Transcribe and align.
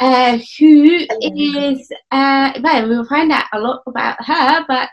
uh, 0.00 0.38
who 0.58 1.06
is 1.20 1.86
uh, 2.10 2.58
well, 2.62 2.88
we'll 2.88 3.04
find 3.04 3.30
out 3.30 3.44
a 3.52 3.60
lot 3.60 3.82
about 3.86 4.16
her, 4.24 4.64
but 4.66 4.88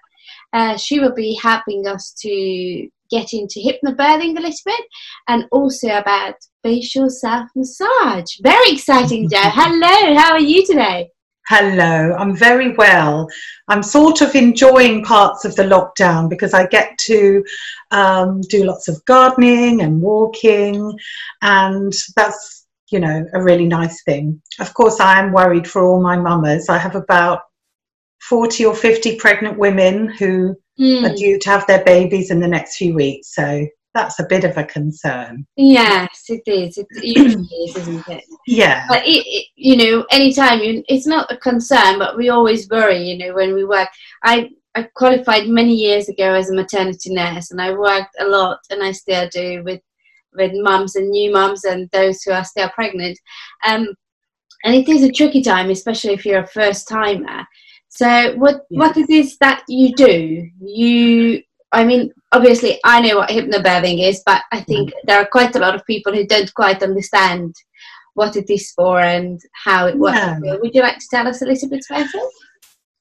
uh, 0.52 0.76
she 0.76 1.00
will 1.00 1.14
be 1.14 1.40
helping 1.42 1.88
us 1.88 2.12
to 2.20 2.90
get 3.12 3.34
into 3.34 3.60
hypnobirthing 3.60 4.38
a 4.38 4.42
little 4.42 4.66
bit 4.66 4.86
and 5.28 5.46
also 5.52 5.90
about 5.90 6.36
facial 6.64 7.10
self 7.10 7.50
massage. 7.56 8.38
Very 8.42 8.72
exciting, 8.72 9.30
Jo. 9.30 9.38
Hello, 9.42 10.16
how 10.18 10.34
are 10.34 10.40
you 10.40 10.66
today? 10.66 11.10
Hello, 11.48 12.16
I'm 12.18 12.36
very 12.36 12.74
well. 12.76 13.28
I'm 13.68 13.84
sort 13.84 14.22
of 14.22 14.36
enjoying 14.36 15.04
parts 15.04 15.44
of 15.44 15.56
the 15.56 15.64
lockdown 15.64 16.30
because 16.30 16.54
I 16.54 16.68
get 16.68 16.98
to 17.00 17.44
um, 17.92 18.42
do 18.42 18.64
lots 18.64 18.88
of 18.88 19.04
gardening 19.06 19.82
and 19.82 20.02
walking, 20.02 20.98
and 21.42 21.94
that's 22.16 22.68
you 22.90 23.00
know 23.00 23.26
a 23.34 23.44
really 23.44 23.66
nice 23.66 24.04
thing. 24.04 24.42
Of 24.60 24.74
course, 24.74 25.00
I 25.00 25.20
am 25.20 25.34
worried 25.34 25.68
for 25.68 25.84
all 25.84 26.02
my 26.02 26.16
mamas. 26.16 26.70
I 26.70 26.78
have 26.78 26.96
about 26.96 27.42
40 28.22 28.66
or 28.66 28.76
50 28.76 29.18
pregnant 29.18 29.58
women 29.58 30.08
who 30.08 30.56
mm. 30.82 31.10
are 31.10 31.16
due 31.16 31.38
to 31.40 31.50
have 31.50 31.68
their 31.68 31.84
babies 31.84 32.32
in 32.32 32.40
the 32.40 32.48
next 32.48 32.78
few 32.78 32.94
weeks. 32.94 33.36
So 33.36 33.68
that's 33.94 34.20
a 34.20 34.26
bit 34.26 34.44
of 34.44 34.58
a 34.58 34.64
concern. 34.64 35.46
Yes, 35.58 36.24
it 36.30 36.44
is. 36.46 36.78
It 36.78 36.88
usually 37.04 37.44
is, 37.44 37.76
isn't 37.76 38.08
it? 38.08 38.24
Yeah. 38.48 38.86
But 38.88 39.06
it, 39.06 39.24
it, 39.26 39.48
you 39.56 39.76
know, 39.76 40.06
anytime 40.12 40.60
you, 40.60 40.84
it's 40.88 41.08
not 41.08 41.32
a 41.32 41.38
concern, 41.38 42.00
but 42.00 42.18
we 42.18 42.30
always 42.30 42.70
worry. 42.70 43.00
You 43.00 43.18
know, 43.18 43.34
when 43.34 43.54
we 43.54 43.66
work. 43.66 43.90
I 44.24 44.50
I 44.74 44.84
qualified 44.96 45.50
many 45.50 45.76
years 45.76 46.08
ago 46.08 46.34
as 46.34 46.50
a 46.50 46.56
maternity 46.56 47.14
nurse, 47.14 47.52
and 47.52 47.62
I 47.62 47.74
worked 47.74 48.16
a 48.20 48.26
lot, 48.26 48.60
and 48.70 48.82
I 48.82 48.94
still 48.94 49.28
do 49.30 49.64
with 49.64 49.82
with 50.34 50.52
mums 50.54 50.96
and 50.96 51.10
new 51.10 51.32
mums 51.32 51.66
and 51.66 51.90
those 51.92 52.24
who 52.24 52.32
are 52.32 52.46
still 52.46 52.70
pregnant. 52.70 53.20
Um, 53.68 53.90
and 54.64 54.76
it 54.76 54.88
is 54.88 55.04
a 55.04 55.12
tricky 55.12 55.42
time, 55.42 55.70
especially 55.70 56.14
if 56.14 56.26
you're 56.26 56.44
a 56.44 56.48
first 56.48 56.88
timer. 56.88 57.46
So 57.94 58.36
what 58.38 58.66
yeah. 58.70 58.80
what 58.80 58.98
it 58.98 59.10
is 59.10 59.38
that 59.40 59.64
you 59.68 59.94
do? 59.94 60.50
You 60.62 61.44
I 61.74 61.84
mean, 61.84 62.12
obviously 62.32 62.80
I 62.86 63.02
know 63.02 63.18
what 63.18 63.30
hypnobirthing 63.30 64.02
is, 64.02 64.24
but 64.26 64.44
I 64.52 64.62
think 64.62 64.90
mm. 64.90 64.94
there 65.06 65.20
are 65.20 65.28
quite 65.28 65.56
a 65.56 65.60
lot 65.60 65.76
of 65.76 65.86
people 65.86 66.14
who 66.14 66.26
don't 66.26 66.54
quite 66.54 66.82
understand 66.82 67.54
what 68.14 68.36
it 68.38 68.50
is 68.50 68.72
for 68.72 69.02
and 69.02 69.40
how 69.66 69.88
it 69.88 69.98
works. 69.98 70.18
Would 70.42 70.74
you 70.74 70.82
like 70.82 71.00
to 71.00 71.08
tell 71.12 71.28
us 71.28 71.42
a 71.42 71.46
little 71.46 71.70
bit 71.70 71.86
about 71.90 72.08
it? 72.14 72.34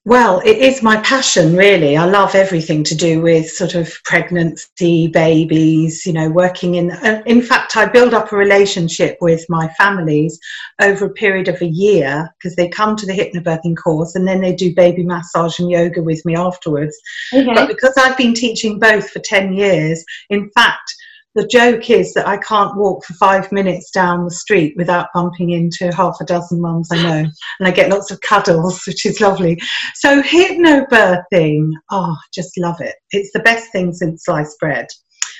Well, 0.03 0.41
it 0.43 0.57
is 0.57 0.81
my 0.81 0.97
passion, 1.01 1.55
really. 1.55 1.95
I 1.95 2.05
love 2.05 2.33
everything 2.33 2.83
to 2.85 2.95
do 2.95 3.21
with 3.21 3.51
sort 3.51 3.75
of 3.75 3.93
pregnancy, 4.03 5.07
babies, 5.07 6.07
you 6.07 6.13
know, 6.13 6.27
working 6.27 6.73
in. 6.73 6.89
Uh, 6.89 7.21
in 7.27 7.43
fact, 7.43 7.77
I 7.77 7.85
build 7.85 8.15
up 8.15 8.31
a 8.31 8.35
relationship 8.35 9.19
with 9.21 9.45
my 9.47 9.67
families 9.77 10.39
over 10.81 11.05
a 11.05 11.13
period 11.13 11.49
of 11.49 11.61
a 11.61 11.67
year 11.67 12.27
because 12.39 12.55
they 12.55 12.67
come 12.67 12.95
to 12.95 13.05
the 13.05 13.13
hypnobirthing 13.13 13.77
course 13.77 14.15
and 14.15 14.27
then 14.27 14.41
they 14.41 14.55
do 14.55 14.73
baby 14.73 15.03
massage 15.03 15.59
and 15.59 15.69
yoga 15.69 16.01
with 16.01 16.25
me 16.25 16.35
afterwards. 16.35 16.97
Okay. 17.31 17.45
But 17.45 17.67
because 17.67 17.93
I've 17.95 18.17
been 18.17 18.33
teaching 18.33 18.79
both 18.79 19.07
for 19.11 19.19
10 19.19 19.53
years, 19.53 20.03
in 20.31 20.49
fact, 20.55 20.95
the 21.35 21.47
joke 21.47 21.89
is 21.89 22.13
that 22.13 22.27
I 22.27 22.37
can't 22.37 22.75
walk 22.75 23.05
for 23.05 23.13
five 23.13 23.51
minutes 23.51 23.89
down 23.91 24.25
the 24.25 24.31
street 24.31 24.73
without 24.75 25.07
bumping 25.13 25.51
into 25.51 25.93
half 25.95 26.17
a 26.19 26.25
dozen 26.25 26.61
mums 26.61 26.89
I 26.91 27.01
know, 27.01 27.29
and 27.59 27.67
I 27.67 27.71
get 27.71 27.89
lots 27.89 28.11
of 28.11 28.19
cuddles, 28.21 28.81
which 28.87 29.05
is 29.05 29.21
lovely. 29.21 29.59
So 29.95 30.21
hypnobirthing, 30.21 31.71
oh, 31.91 32.17
just 32.33 32.57
love 32.57 32.81
it. 32.81 32.95
It's 33.11 33.31
the 33.33 33.39
best 33.39 33.71
thing 33.71 33.93
since 33.93 34.25
sliced 34.25 34.59
bread. 34.59 34.87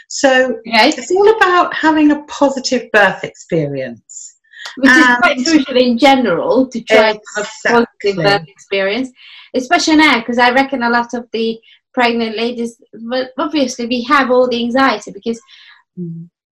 So 0.08 0.60
okay. 0.68 0.90
it's 0.90 1.12
all 1.12 1.38
about 1.38 1.74
having 1.74 2.12
a 2.12 2.24
positive 2.24 2.92
birth 2.92 3.24
experience. 3.24 4.38
Which 4.78 4.90
and 4.92 5.00
is 5.00 5.18
quite 5.18 5.46
crucial 5.46 5.78
in 5.78 5.98
general 5.98 6.68
to 6.68 6.82
try 6.82 7.12
exactly. 7.12 7.44
to 7.44 7.70
have 7.70 7.84
a 7.84 7.98
positive 8.02 8.24
birth 8.24 8.48
experience, 8.48 9.10
especially 9.56 9.96
now 9.98 10.20
because 10.20 10.38
I 10.38 10.52
reckon 10.52 10.84
a 10.84 10.90
lot 10.90 11.14
of 11.14 11.28
the 11.32 11.60
pregnant 11.94 12.38
ladies, 12.38 12.82
but 13.10 13.32
obviously 13.38 13.88
we 13.88 14.04
have 14.04 14.32
all 14.32 14.48
the 14.48 14.64
anxiety 14.64 15.12
because 15.12 15.42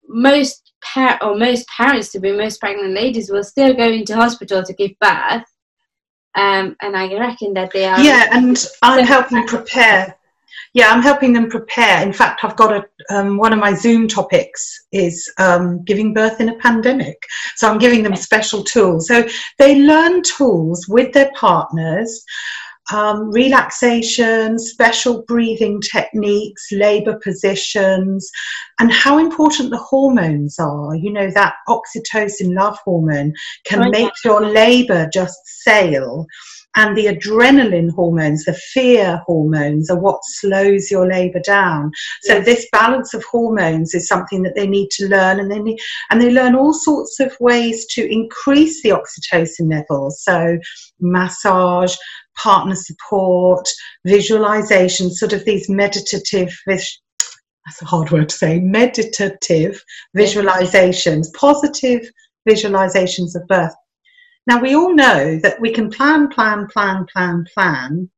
most 0.07 0.73
par- 0.81 1.19
or 1.21 1.35
most 1.35 1.67
parents 1.67 2.11
to 2.11 2.19
be 2.19 2.31
most 2.31 2.59
pregnant 2.59 2.93
ladies 2.93 3.29
will 3.29 3.43
still 3.43 3.73
go 3.73 3.89
into 3.89 4.15
hospital 4.15 4.63
to 4.63 4.73
give 4.73 4.91
birth. 4.99 5.43
Um, 6.35 6.75
and 6.81 6.95
I 6.95 7.13
reckon 7.17 7.53
that 7.55 7.71
they 7.71 7.85
are 7.85 7.99
yeah 7.99 8.27
and 8.31 8.63
I'm 8.83 9.05
helping 9.05 9.45
prepare. 9.47 10.15
Yeah 10.73 10.91
I'm 10.91 11.01
helping 11.01 11.33
them 11.33 11.49
prepare. 11.49 12.03
In 12.03 12.13
fact 12.13 12.43
I've 12.43 12.55
got 12.55 12.73
a 12.73 13.15
um, 13.15 13.37
one 13.37 13.53
of 13.53 13.59
my 13.59 13.73
Zoom 13.73 14.07
topics 14.07 14.85
is 14.91 15.31
um, 15.39 15.83
giving 15.83 16.13
birth 16.13 16.39
in 16.39 16.49
a 16.49 16.57
pandemic. 16.57 17.17
So 17.55 17.69
I'm 17.69 17.79
giving 17.79 18.03
them 18.03 18.15
special 18.15 18.63
tools. 18.63 19.07
So 19.07 19.27
they 19.57 19.81
learn 19.81 20.21
tools 20.21 20.87
with 20.87 21.13
their 21.13 21.31
partners 21.35 22.23
um, 22.91 23.31
relaxation, 23.31 24.57
special 24.57 25.23
breathing 25.23 25.81
techniques, 25.81 26.67
labor 26.71 27.19
positions, 27.23 28.29
and 28.79 28.91
how 28.91 29.17
important 29.17 29.69
the 29.69 29.77
hormones 29.77 30.57
are. 30.59 30.95
You 30.95 31.11
know, 31.11 31.29
that 31.31 31.55
oxytocin 31.67 32.55
love 32.55 32.77
hormone 32.83 33.33
can 33.65 33.83
oh, 33.83 33.89
make 33.89 34.13
your 34.23 34.45
labor 34.45 35.09
just 35.11 35.37
sail. 35.63 36.25
And 36.75 36.95
the 36.95 37.07
adrenaline 37.07 37.91
hormones, 37.91 38.45
the 38.45 38.53
fear 38.53 39.19
hormones, 39.25 39.89
are 39.89 39.99
what 39.99 40.19
slows 40.23 40.91
your 40.91 41.07
labor 41.07 41.39
down. 41.39 41.91
So 42.21 42.35
yes. 42.35 42.45
this 42.45 42.67
balance 42.71 43.15
of 43.15 43.23
hormones 43.23 43.95
is 43.95 44.07
something 44.07 44.43
that 44.43 44.53
they 44.53 44.67
need 44.67 44.91
to 44.91 45.07
learn, 45.07 45.39
and 45.39 45.49
they 45.49 45.57
need, 45.57 45.79
and 46.11 46.21
they 46.21 46.31
learn 46.31 46.53
all 46.53 46.73
sorts 46.73 47.19
of 47.19 47.35
ways 47.39 47.87
to 47.93 48.07
increase 48.07 48.83
the 48.83 48.89
oxytocin 48.89 49.71
levels. 49.71 50.21
So 50.21 50.59
massage, 50.99 51.95
partner 52.37 52.75
support, 52.75 53.67
visualization, 54.05 55.09
sort 55.09 55.33
of 55.33 55.43
these 55.45 55.69
meditative, 55.69 56.55
that's 56.67 57.81
a 57.81 57.85
hard 57.85 58.11
word 58.11 58.29
to 58.29 58.35
say, 58.35 58.59
meditative 58.59 59.83
visualizations, 60.15 61.33
positive 61.33 62.09
visualizations 62.47 63.35
of 63.35 63.45
birth. 63.47 63.73
Now, 64.45 64.61
we 64.61 64.75
all 64.75 64.93
know 64.93 65.39
that 65.39 65.59
we 65.59 65.71
can 65.71 65.89
plan, 65.89 66.29
plan, 66.29 66.67
plan, 66.67 67.05
plan, 67.13 67.45
plan, 67.53 68.09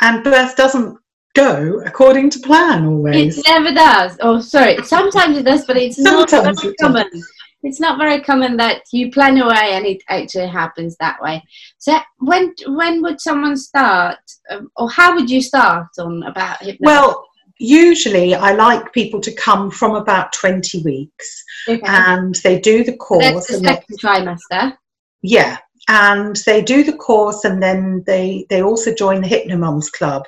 and 0.00 0.22
birth 0.22 0.56
doesn't 0.56 0.98
go 1.34 1.80
according 1.86 2.30
to 2.30 2.38
plan 2.40 2.86
always. 2.86 3.38
It 3.38 3.46
never 3.46 3.72
does. 3.72 4.18
Oh, 4.20 4.40
sorry. 4.40 4.82
Sometimes 4.84 5.38
it 5.38 5.44
does, 5.44 5.64
but 5.64 5.76
it's 5.76 6.02
Sometimes 6.02 6.44
not 6.44 6.62
very 6.62 6.74
common. 6.74 7.08
Does 7.10 7.32
it's 7.62 7.80
not 7.80 7.98
very 7.98 8.20
common 8.20 8.56
that 8.58 8.82
you 8.92 9.10
plan 9.10 9.38
away 9.38 9.72
and 9.72 9.86
it 9.86 10.02
actually 10.08 10.46
happens 10.46 10.96
that 10.98 11.20
way. 11.20 11.42
So 11.78 11.98
when 12.18 12.54
when 12.66 13.02
would 13.02 13.20
someone 13.20 13.56
start, 13.56 14.18
um, 14.50 14.70
or 14.76 14.90
how 14.90 15.14
would 15.14 15.30
you 15.30 15.42
start 15.42 15.88
on 15.98 16.22
about 16.24 16.58
hypnosis? 16.58 16.78
Well, 16.80 17.26
usually 17.58 18.34
I 18.34 18.52
like 18.52 18.92
people 18.92 19.20
to 19.20 19.34
come 19.34 19.70
from 19.70 19.94
about 19.94 20.32
twenty 20.32 20.82
weeks, 20.82 21.44
okay. 21.68 21.80
and 21.84 22.34
they 22.36 22.60
do 22.60 22.84
the 22.84 22.96
course. 22.96 23.24
That's 23.24 23.48
the 23.48 23.58
second 23.58 24.00
trimester. 24.00 24.76
Yeah, 25.22 25.58
and 25.88 26.36
they 26.46 26.62
do 26.62 26.84
the 26.84 26.96
course, 26.96 27.44
and 27.44 27.62
then 27.62 28.04
they 28.06 28.46
they 28.48 28.62
also 28.62 28.94
join 28.94 29.22
the 29.22 29.28
Hypnomums 29.28 29.90
Club. 29.90 30.24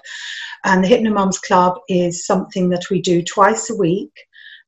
And 0.65 0.83
the 0.83 0.89
Hypnomums 0.89 1.41
Club 1.41 1.79
is 1.89 2.27
something 2.27 2.69
that 2.71 2.91
we 2.91 3.01
do 3.01 3.23
twice 3.23 3.71
a 3.71 3.77
week, 3.77 4.13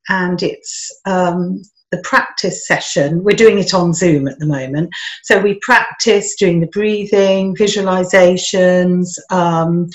and 0.08 0.40
it's 0.42 1.00
um, 1.04 1.62
the 1.90 1.98
practice 1.98 2.66
session, 2.66 3.22
we're 3.24 3.36
doing 3.36 3.58
it 3.58 3.74
on 3.74 3.92
Zoom 3.92 4.28
at 4.28 4.38
the 4.38 4.46
moment. 4.46 4.90
So 5.24 5.40
we 5.40 5.54
practice 5.60 6.36
doing 6.36 6.60
the 6.60 6.68
breathing, 6.68 7.56
visualizations, 7.56 9.08
um, 9.30 9.88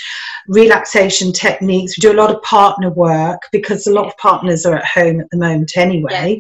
relaxation 0.48 1.32
techniques. 1.32 1.98
We 1.98 2.02
do 2.02 2.12
a 2.12 2.22
lot 2.22 2.34
of 2.34 2.42
partner 2.44 2.90
work 2.92 3.42
because 3.52 3.88
a 3.88 3.94
lot 3.94 4.08
of 4.08 4.18
partners 4.18 4.66
are 4.66 4.76
at 4.76 4.86
home 4.86 5.22
at 5.22 5.30
the 5.32 5.38
moment 5.38 5.78
anyway. 5.78 6.40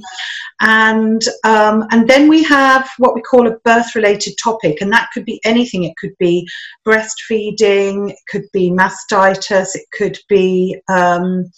And 0.62 1.22
um, 1.44 1.86
and 1.92 2.08
then 2.08 2.28
we 2.28 2.44
have 2.44 2.90
what 2.98 3.16
we 3.16 3.22
call 3.22 3.48
a 3.48 3.58
birth-related 3.66 4.36
topic, 4.42 4.80
and 4.81 4.92
that 4.92 5.10
could 5.13 5.25
be 5.25 5.42
anything. 5.44 5.84
It 5.84 5.98
could 5.98 6.18
be 6.18 6.48
breastfeeding, 6.88 8.12
it 8.12 8.19
could 8.30 8.46
be 8.54 8.72
mastitis, 8.72 9.75
it 9.75 9.86
could 9.92 10.18
be 10.30 10.80
um, 10.88 11.51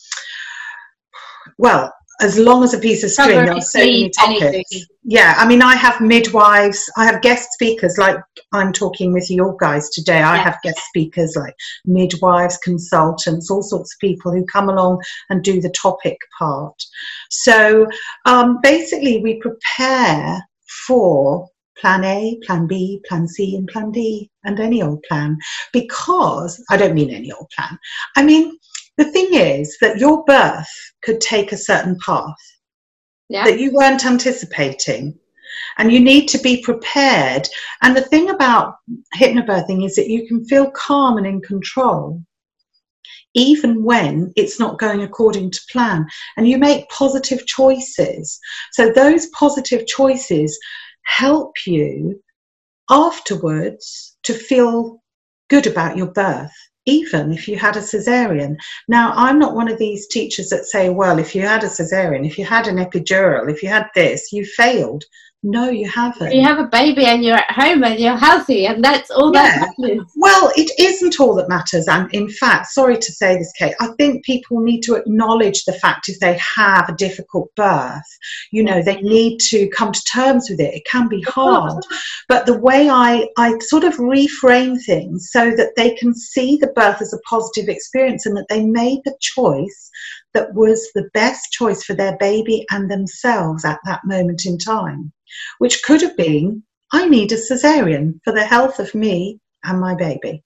well, 1.57 1.93
as 2.19 2.39
long 2.39 2.63
as 2.63 2.73
a 2.73 2.79
piece 2.79 3.03
of 3.03 3.11
string, 3.11 3.29
there 3.29 3.53
are 3.53 3.61
so 3.61 3.79
many 3.79 4.09
topics. 4.09 4.87
Yeah, 5.03 5.35
I 5.37 5.47
mean, 5.47 5.61
I 5.61 5.75
have 5.75 6.01
midwives, 6.01 6.89
I 6.97 7.05
have 7.05 7.21
guest 7.21 7.53
speakers, 7.53 7.97
like 7.97 8.17
I'm 8.51 8.73
talking 8.73 9.13
with 9.13 9.29
you 9.29 9.55
guys 9.59 9.89
today. 9.89 10.17
I 10.17 10.35
yeah. 10.35 10.43
have 10.43 10.61
guest 10.63 10.79
speakers 10.87 11.35
like 11.35 11.55
midwives, 11.85 12.57
consultants, 12.57 13.51
all 13.51 13.61
sorts 13.61 13.93
of 13.93 13.99
people 13.99 14.31
who 14.31 14.45
come 14.45 14.69
along 14.69 15.01
and 15.29 15.43
do 15.43 15.61
the 15.61 15.73
topic 15.81 16.17
part. 16.37 16.75
So 17.29 17.87
um, 18.25 18.59
basically, 18.63 19.21
we 19.21 19.39
prepare 19.39 20.41
for 20.87 21.47
plan 21.77 22.03
A, 22.03 22.39
plan 22.45 22.67
B, 22.67 23.01
plan 23.07 23.27
C, 23.27 23.55
and 23.55 23.67
plan 23.67 23.91
D, 23.91 24.29
and 24.43 24.59
any 24.59 24.81
old 24.81 25.03
plan 25.03 25.37
because 25.71 26.63
I 26.69 26.77
don't 26.77 26.95
mean 26.95 27.11
any 27.11 27.31
old 27.31 27.49
plan. 27.55 27.77
I 28.15 28.23
mean, 28.23 28.57
the 28.97 29.11
thing 29.11 29.33
is 29.33 29.77
that 29.81 29.99
your 29.99 30.23
birth 30.25 30.69
could 31.03 31.21
take 31.21 31.51
a 31.51 31.57
certain 31.57 31.97
path 32.03 32.35
yeah. 33.29 33.43
that 33.45 33.59
you 33.59 33.71
weren't 33.73 34.05
anticipating. 34.05 35.17
And 35.77 35.91
you 35.91 35.99
need 35.99 36.27
to 36.29 36.39
be 36.39 36.61
prepared. 36.61 37.47
And 37.81 37.95
the 37.95 38.01
thing 38.01 38.29
about 38.29 38.75
hypnobirthing 39.15 39.85
is 39.85 39.95
that 39.95 40.09
you 40.09 40.27
can 40.27 40.43
feel 40.45 40.71
calm 40.71 41.17
and 41.17 41.25
in 41.25 41.41
control, 41.41 42.21
even 43.33 43.83
when 43.83 44.33
it's 44.35 44.59
not 44.59 44.79
going 44.79 45.03
according 45.03 45.51
to 45.51 45.59
plan. 45.71 46.05
And 46.35 46.47
you 46.47 46.57
make 46.57 46.89
positive 46.89 47.45
choices. 47.45 48.39
So 48.73 48.91
those 48.91 49.27
positive 49.27 49.87
choices 49.87 50.57
help 51.03 51.53
you 51.65 52.21
afterwards 52.89 54.17
to 54.23 54.33
feel 54.33 55.01
good 55.49 55.67
about 55.67 55.97
your 55.97 56.07
birth 56.07 56.51
even 56.87 57.31
if 57.31 57.47
you 57.47 57.57
had 57.57 57.75
a 57.75 57.81
cesarean. 57.81 58.57
Now, 58.87 59.13
I'm 59.15 59.37
not 59.37 59.53
one 59.53 59.69
of 59.69 59.77
these 59.77 60.07
teachers 60.07 60.49
that 60.49 60.65
say, 60.65 60.89
well, 60.89 61.19
if 61.19 61.35
you 61.35 61.41
had 61.41 61.63
a 61.63 61.67
cesarean, 61.67 62.25
if 62.25 62.39
you 62.39 62.45
had 62.45 62.67
an 62.67 62.77
epidural, 62.77 63.51
if 63.51 63.61
you 63.61 63.69
had 63.69 63.87
this, 63.93 64.31
you 64.31 64.45
failed. 64.45 65.03
No, 65.49 65.69
you 65.69 65.87
haven't. 65.87 66.33
You 66.33 66.43
have 66.43 66.59
a 66.59 66.67
baby 66.67 67.05
and 67.05 67.23
you're 67.23 67.37
at 67.37 67.49
home 67.49 67.81
and 67.85 67.97
you're 67.97 68.17
healthy, 68.17 68.65
and 68.65 68.83
that's 68.83 69.09
all 69.09 69.33
yeah. 69.33 69.59
that 69.59 69.73
matters. 69.77 70.11
Well, 70.17 70.51
it 70.57 70.69
isn't 70.77 71.21
all 71.21 71.35
that 71.35 71.47
matters. 71.47 71.87
And 71.87 72.13
in 72.13 72.27
fact, 72.27 72.67
sorry 72.67 72.97
to 72.97 73.11
say 73.13 73.37
this, 73.37 73.53
Kate, 73.57 73.73
I 73.79 73.87
think 73.97 74.25
people 74.25 74.59
need 74.59 74.81
to 74.81 74.95
acknowledge 74.95 75.63
the 75.63 75.71
fact 75.71 76.09
if 76.09 76.19
they 76.19 76.37
have 76.57 76.89
a 76.89 76.95
difficult 76.95 77.55
birth, 77.55 78.03
you 78.51 78.61
know, 78.61 78.83
they 78.83 78.97
mm-hmm. 78.97 79.07
need 79.07 79.39
to 79.51 79.69
come 79.69 79.93
to 79.93 80.03
terms 80.13 80.49
with 80.49 80.59
it. 80.59 80.73
It 80.73 80.85
can 80.85 81.07
be 81.07 81.21
hard. 81.21 81.81
But 82.27 82.45
the 82.45 82.59
way 82.59 82.89
I, 82.89 83.29
I 83.37 83.57
sort 83.59 83.85
of 83.85 83.95
reframe 83.95 84.77
things 84.83 85.29
so 85.31 85.51
that 85.51 85.77
they 85.77 85.95
can 85.95 86.13
see 86.13 86.57
the 86.57 86.73
birth 86.75 87.01
as 87.01 87.13
a 87.13 87.19
positive 87.19 87.69
experience 87.69 88.25
and 88.25 88.35
that 88.35 88.49
they 88.49 88.65
made 88.65 88.99
the 89.05 89.15
choice 89.21 89.89
that 90.33 90.53
was 90.53 90.89
the 90.93 91.09
best 91.13 91.53
choice 91.53 91.83
for 91.83 91.93
their 91.93 92.17
baby 92.17 92.65
and 92.69 92.91
themselves 92.91 93.63
at 93.63 93.79
that 93.85 94.01
moment 94.03 94.45
in 94.45 94.57
time 94.57 95.13
which 95.59 95.83
could 95.83 96.01
have 96.01 96.17
been 96.17 96.63
I 96.91 97.07
need 97.07 97.31
a 97.31 97.35
cesarean 97.35 98.19
for 98.23 98.33
the 98.33 98.45
health 98.45 98.79
of 98.79 98.95
me 98.95 99.39
and 99.63 99.79
my 99.79 99.95
baby. 99.95 100.43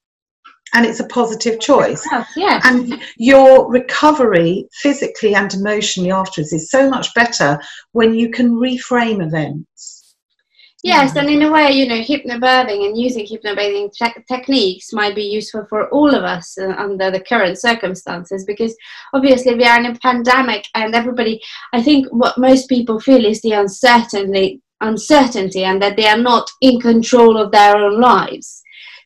And 0.74 0.86
it's 0.86 1.02
a 1.02 1.08
positive 1.08 1.60
choice. 1.60 2.08
Yes, 2.36 2.66
And 2.66 3.02
your 3.18 3.70
recovery 3.70 4.68
physically 4.82 5.36
and 5.36 5.54
emotionally 5.54 6.12
afterwards 6.12 6.54
is 6.54 6.72
so 6.72 6.90
much 6.90 7.14
better 7.14 7.60
when 7.92 8.16
you 8.16 8.32
can 8.32 8.52
reframe 8.52 9.26
events. 9.26 10.16
Yes, 10.84 11.16
and 11.16 11.30
in 11.30 11.44
a 11.44 11.52
way, 11.52 11.72
you 11.74 11.88
know, 11.88 12.02
hypnobirthing 12.02 12.88
and 12.88 12.98
using 12.98 13.28
hypnobirthing 13.28 13.92
te- 13.94 14.24
techniques 14.28 14.92
might 14.92 15.14
be 15.14 15.22
useful 15.22 15.64
for 15.70 15.90
all 15.90 16.16
of 16.16 16.24
us 16.24 16.58
uh, 16.58 16.70
under 16.70 17.12
the 17.12 17.20
current 17.20 17.60
circumstances 17.60 18.46
because 18.46 18.76
obviously 19.14 19.54
we 19.54 19.64
are 19.64 19.78
in 19.78 19.86
a 19.86 20.00
pandemic 20.00 20.66
and 20.74 20.96
everybody, 20.96 21.40
I 21.72 21.84
think 21.84 22.08
what 22.10 22.40
most 22.40 22.68
people 22.68 23.00
feel 23.00 23.26
is 23.26 23.42
the 23.42 23.52
uncertainty 23.52 24.62
uncertainty 24.82 25.64
and 25.64 25.82
that 25.82 25.96
they 25.96 26.08
are 26.08 26.18
not 26.18 26.50
in 26.62 26.80
control 26.80 27.38
of 27.38 27.52
their 27.52 27.78
own 27.78 28.00
lives. 28.00 28.62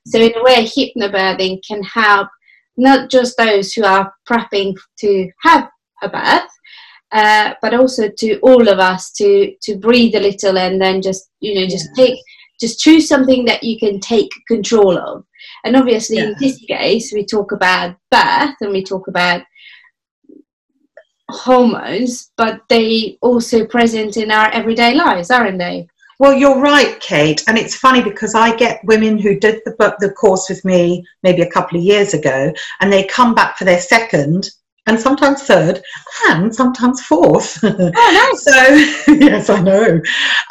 So, 0.08 0.20
in 0.20 0.36
a 0.36 0.44
way, 0.44 0.66
hypnobirthing 0.66 1.60
can 1.68 1.84
help 1.84 2.30
not 2.78 3.10
just 3.10 3.38
those 3.38 3.74
who 3.74 3.84
are 3.84 4.14
prepping 4.30 4.76
to 5.00 5.30
have 5.44 5.70
a 6.02 6.10
birth, 6.10 6.50
uh, 7.12 7.54
but 7.62 7.74
also 7.74 8.10
to 8.18 8.40
all 8.40 8.68
of 8.68 8.80
us 8.80 9.12
to 9.14 9.54
to 9.64 9.78
breathe 9.78 10.16
a 10.16 10.20
little 10.20 10.58
and 10.58 10.82
then 10.82 11.02
just 11.02 11.30
you 11.40 11.56
know 11.56 11.68
just 11.68 11.88
take 11.96 12.20
just 12.60 12.80
choose 12.80 13.08
something 13.08 13.46
that 13.46 13.64
you 13.64 13.78
can 13.80 14.00
take 14.00 14.32
control 14.48 14.98
of. 14.98 15.24
And 15.64 15.76
obviously, 15.76 16.18
yeah. 16.18 16.26
in 16.26 16.36
this 16.40 16.58
case, 16.68 17.12
we 17.14 17.26
talk 17.26 17.52
about 17.52 17.96
birth 18.12 18.56
and 18.62 18.72
we 18.72 18.84
talk 18.84 19.08
about 19.08 19.42
hormones, 21.30 22.32
but 22.38 22.62
they 22.70 23.18
also 23.22 23.66
present 23.66 24.18
in 24.18 24.32
our 24.32 24.50
everyday 24.52 24.94
lives, 24.94 25.32
aren't 25.32 25.58
they? 25.58 25.88
Well, 26.18 26.34
you're 26.34 26.62
right, 26.62 26.98
Kate. 27.02 27.44
And 27.48 27.58
it's 27.58 27.76
funny 27.76 28.02
because 28.02 28.36
I 28.36 28.56
get 28.56 28.84
women 28.86 29.18
who 29.18 29.38
did 29.38 29.62
the, 29.66 29.96
the 30.00 30.12
course 30.12 30.48
with 30.50 30.64
me 30.64 31.06
maybe 31.24 31.42
a 31.42 31.52
couple 31.52 31.78
of 31.78 31.84
years 31.84 32.14
ago, 32.14 32.54
and 32.80 32.92
they 32.92 33.06
come 33.06 33.36
back 33.36 33.58
for 33.58 33.66
their 33.66 33.82
second 33.82 34.50
and 34.88 35.00
sometimes 35.00 35.44
third 35.44 35.82
and 36.28 36.54
sometimes 36.54 37.02
fourth. 37.02 37.64
Oh, 37.98 38.32
nice. 38.32 38.44
so, 38.44 39.14
yes, 39.14 39.50
I 39.50 39.62
know. 39.62 40.02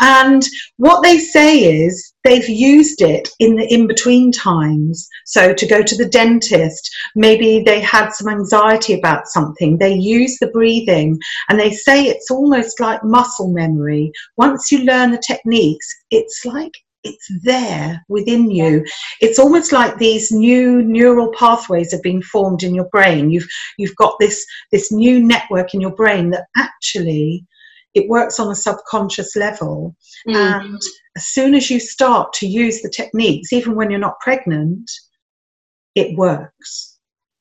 And 0.00 0.42
what 0.76 1.02
they 1.02 1.18
say 1.18 1.82
is 1.84 2.12
they've 2.22 2.48
used 2.48 3.02
it 3.02 3.28
in 3.38 3.56
the 3.56 3.72
in 3.72 3.86
between 3.86 4.32
times. 4.32 5.08
So, 5.24 5.54
to 5.54 5.66
go 5.66 5.82
to 5.82 5.96
the 5.96 6.08
dentist, 6.08 6.90
maybe 7.14 7.62
they 7.64 7.80
had 7.80 8.10
some 8.10 8.28
anxiety 8.28 8.94
about 8.94 9.26
something, 9.26 9.78
they 9.78 9.94
use 9.94 10.38
the 10.38 10.48
breathing, 10.48 11.18
and 11.48 11.58
they 11.58 11.70
say 11.72 12.04
it's 12.04 12.30
almost 12.30 12.80
like 12.80 13.04
muscle 13.04 13.52
memory. 13.52 14.12
Once 14.36 14.70
you 14.72 14.84
learn 14.84 15.10
the 15.10 15.22
techniques, 15.26 15.86
it's 16.10 16.44
like 16.44 16.72
it's 17.04 17.30
there 17.42 18.02
within 18.08 18.50
you. 18.50 18.84
It's 19.20 19.38
almost 19.38 19.72
like 19.72 19.98
these 19.98 20.32
new 20.32 20.82
neural 20.82 21.32
pathways 21.38 21.92
have 21.92 22.02
been 22.02 22.22
formed 22.22 22.62
in 22.62 22.74
your 22.74 22.88
brain. 22.88 23.30
You've 23.30 23.46
you've 23.78 23.96
got 23.96 24.16
this 24.18 24.44
this 24.72 24.90
new 24.90 25.22
network 25.22 25.74
in 25.74 25.80
your 25.80 25.94
brain 25.94 26.30
that 26.30 26.46
actually 26.56 27.46
it 27.92 28.08
works 28.08 28.40
on 28.40 28.50
a 28.50 28.56
subconscious 28.56 29.36
level. 29.36 29.94
Mm. 30.26 30.34
and 30.34 30.80
as 31.16 31.26
soon 31.26 31.54
as 31.54 31.70
you 31.70 31.78
start 31.78 32.32
to 32.32 32.46
use 32.46 32.80
the 32.80 32.88
techniques 32.88 33.52
even 33.52 33.74
when 33.74 33.90
you're 33.90 34.00
not 34.00 34.18
pregnant 34.20 34.90
it 35.94 36.16
works. 36.16 36.98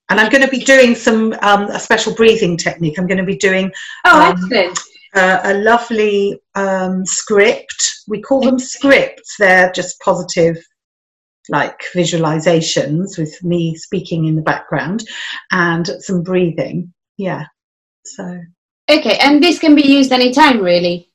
And 0.10 0.20
i'm 0.20 0.30
going 0.30 0.44
to 0.44 0.52
be 0.52 0.60
doing 0.60 0.94
some 0.94 1.34
um, 1.42 1.64
a 1.70 1.80
special 1.80 2.14
breathing 2.14 2.58
technique. 2.58 3.00
I'm 3.00 3.08
going 3.08 3.18
to 3.18 3.24
be 3.24 3.38
doing 3.38 3.72
oh 4.06 4.22
um, 4.22 4.32
excellent 4.34 4.80
uh, 5.16 5.40
a 5.44 5.54
lovely 5.56 6.40
um, 6.56 7.06
script. 7.06 8.04
We 8.08 8.22
call 8.22 8.42
them 8.42 8.60
scripts. 8.60 9.36
They're 9.38 9.72
just 9.72 10.00
positive, 10.02 10.58
like 11.50 11.80
visualizations 11.96 13.18
with 13.18 13.44
me 13.44 13.76
speaking 13.76 14.26
in 14.26 14.36
the 14.36 14.42
background 14.42 15.04
and 15.52 15.88
some 16.00 16.24
breathing. 16.24 16.94
Yeah. 17.18 17.46
So. 18.06 18.42
Okay, 18.90 19.18
and 19.22 19.42
this 19.42 19.60
can 19.60 19.76
be 19.76 19.88
used 19.88 20.12
anytime, 20.12 20.62
really. 20.62 21.10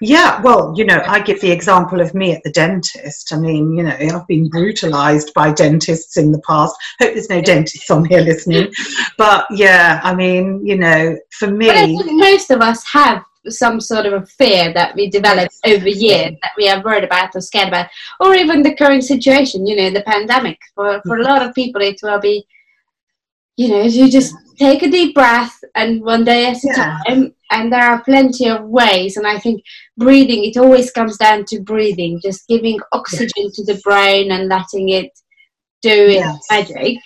Yeah, 0.00 0.40
well, 0.42 0.74
you 0.76 0.84
know, 0.84 1.02
I 1.06 1.20
give 1.20 1.40
the 1.40 1.50
example 1.50 2.00
of 2.00 2.14
me 2.14 2.32
at 2.32 2.42
the 2.42 2.50
dentist. 2.50 3.32
I 3.32 3.38
mean, 3.38 3.74
you 3.76 3.82
know, 3.82 3.96
I've 3.98 4.26
been 4.26 4.48
brutalized 4.48 5.32
by 5.34 5.52
dentists 5.52 6.16
in 6.16 6.32
the 6.32 6.40
past. 6.46 6.74
Hope 7.00 7.14
there's 7.14 7.30
no 7.30 7.40
dentists 7.40 7.90
on 7.90 8.04
here 8.04 8.20
listening. 8.20 8.72
But 9.18 9.46
yeah, 9.50 10.00
I 10.02 10.14
mean, 10.14 10.66
you 10.66 10.78
know, 10.78 11.16
for 11.32 11.50
me. 11.50 11.98
most 12.16 12.50
of 12.50 12.60
us 12.62 12.82
have 12.90 13.22
some 13.48 13.80
sort 13.80 14.06
of 14.06 14.12
a 14.12 14.26
fear 14.26 14.72
that 14.72 14.94
we 14.94 15.08
develop 15.08 15.48
over 15.66 15.88
years 15.88 16.36
that 16.42 16.52
we 16.56 16.68
are 16.68 16.82
worried 16.82 17.04
about 17.04 17.34
or 17.34 17.40
scared 17.40 17.68
about, 17.68 17.88
or 18.20 18.34
even 18.34 18.62
the 18.62 18.74
current 18.74 19.04
situation, 19.04 19.66
you 19.66 19.76
know, 19.76 19.90
the 19.90 20.02
pandemic. 20.02 20.58
For, 20.74 21.00
for 21.06 21.18
a 21.18 21.22
lot 21.22 21.42
of 21.42 21.54
people, 21.54 21.80
it 21.80 22.00
will 22.02 22.20
be, 22.20 22.46
you 23.56 23.68
know, 23.68 23.82
you 23.82 24.10
just 24.10 24.34
take 24.58 24.82
a 24.82 24.90
deep 24.90 25.14
breath 25.14 25.58
and 25.74 26.02
one 26.02 26.24
day 26.24 26.46
at 26.46 26.56
a 26.56 26.60
yeah. 26.64 26.98
time. 27.06 27.34
And 27.52 27.72
there 27.72 27.82
are 27.82 28.04
plenty 28.04 28.48
of 28.48 28.64
ways. 28.64 29.16
And 29.16 29.26
I 29.26 29.38
think 29.38 29.62
breathing, 29.96 30.44
it 30.44 30.56
always 30.56 30.92
comes 30.92 31.16
down 31.16 31.44
to 31.46 31.60
breathing, 31.60 32.20
just 32.22 32.46
giving 32.46 32.78
oxygen 32.92 33.30
yes. 33.36 33.56
to 33.56 33.64
the 33.64 33.80
brain 33.82 34.30
and 34.30 34.48
letting 34.48 34.90
it 34.90 35.10
do 35.82 35.90
its 35.90 36.14
yes. 36.14 36.46
magic. 36.50 36.98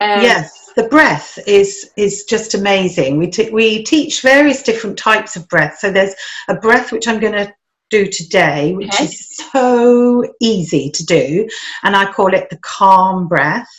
Um, 0.00 0.22
yes 0.22 0.63
the 0.76 0.88
breath 0.88 1.38
is 1.46 1.90
is 1.96 2.24
just 2.24 2.54
amazing. 2.54 3.18
We 3.18 3.28
t- 3.30 3.50
we 3.50 3.84
teach 3.84 4.22
various 4.22 4.62
different 4.62 4.98
types 4.98 5.36
of 5.36 5.48
breath. 5.48 5.78
So 5.78 5.90
there's 5.90 6.14
a 6.48 6.54
breath 6.54 6.92
which 6.92 7.06
I'm 7.06 7.20
going 7.20 7.32
to 7.34 7.52
do 7.90 8.06
today, 8.06 8.74
which 8.74 9.00
is 9.00 9.36
so 9.52 10.24
easy 10.40 10.90
to 10.90 11.04
do, 11.04 11.48
and 11.82 11.94
I 11.94 12.10
call 12.10 12.34
it 12.34 12.50
the 12.50 12.58
calm 12.58 13.28
breath. 13.28 13.70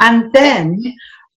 And 0.00 0.32
then 0.32 0.82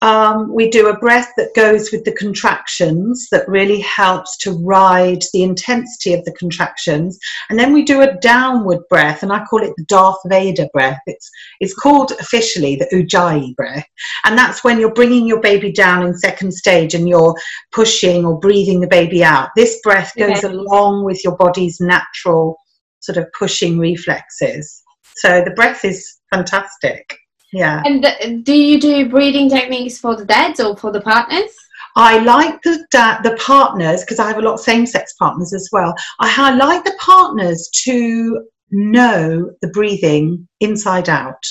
um, 0.02 0.52
we 0.52 0.70
do 0.70 0.88
a 0.88 0.98
breath 0.98 1.30
that 1.36 1.54
goes 1.54 1.92
with 1.92 2.04
the 2.04 2.12
contractions 2.12 3.28
that 3.30 3.46
really 3.48 3.80
helps 3.80 4.38
to 4.38 4.52
ride 4.64 5.22
the 5.32 5.42
intensity 5.42 6.14
of 6.14 6.24
the 6.24 6.32
contractions. 6.32 7.18
And 7.50 7.58
then 7.58 7.72
we 7.72 7.82
do 7.84 8.00
a 8.00 8.16
downward 8.20 8.80
breath, 8.88 9.22
and 9.22 9.30
I 9.32 9.44
call 9.44 9.62
it 9.62 9.74
the 9.76 9.84
Darth 9.84 10.18
Vader 10.26 10.66
breath. 10.72 11.00
It's 11.06 11.30
it's 11.60 11.74
called 11.74 12.12
officially 12.12 12.76
the 12.76 12.88
Ujjayi 12.92 13.54
breath, 13.56 13.86
and 14.24 14.38
that's 14.38 14.64
when 14.64 14.80
you're 14.80 14.94
bringing 14.94 15.26
your 15.26 15.40
baby 15.40 15.70
down 15.70 16.06
in 16.06 16.16
second 16.16 16.52
stage 16.52 16.94
and 16.94 17.08
you're 17.08 17.34
pushing 17.72 18.24
or 18.24 18.38
breathing 18.38 18.80
the 18.80 18.86
baby 18.88 19.22
out. 19.22 19.50
This 19.54 19.80
breath 19.82 20.12
goes 20.16 20.44
Okay. 20.44 20.48
along 20.48 21.04
with 21.04 21.22
your 21.24 21.36
body's 21.36 21.78
natural 21.80 22.56
sort 23.00 23.18
of 23.18 23.26
pushing 23.38 23.78
reflexes. 23.78 24.82
So 25.16 25.42
the 25.44 25.50
breath 25.52 25.84
is 25.84 26.18
fantastic. 26.32 27.18
Yeah. 27.52 27.82
And 27.84 28.04
uh, 28.04 28.12
do 28.42 28.54
you 28.54 28.80
do 28.80 29.08
breathing 29.08 29.48
techniques 29.50 29.98
for 29.98 30.16
the 30.16 30.24
dads 30.24 30.60
or 30.60 30.76
for 30.76 30.92
the 30.92 31.00
partners? 31.00 31.50
I 31.96 32.18
like 32.18 32.62
the 32.62 32.86
da- 32.90 33.20
the 33.22 33.36
partners 33.36 34.02
because 34.02 34.20
I 34.20 34.28
have 34.28 34.38
a 34.38 34.42
lot 34.42 34.54
of 34.54 34.60
same 34.60 34.86
sex 34.86 35.14
partners 35.18 35.52
as 35.52 35.68
well. 35.72 35.94
I, 36.20 36.32
I 36.36 36.54
like 36.54 36.84
the 36.84 36.96
partners 37.00 37.68
to 37.84 38.46
know 38.70 39.50
the 39.60 39.68
breathing 39.68 40.46
inside 40.60 41.08
out. 41.08 41.44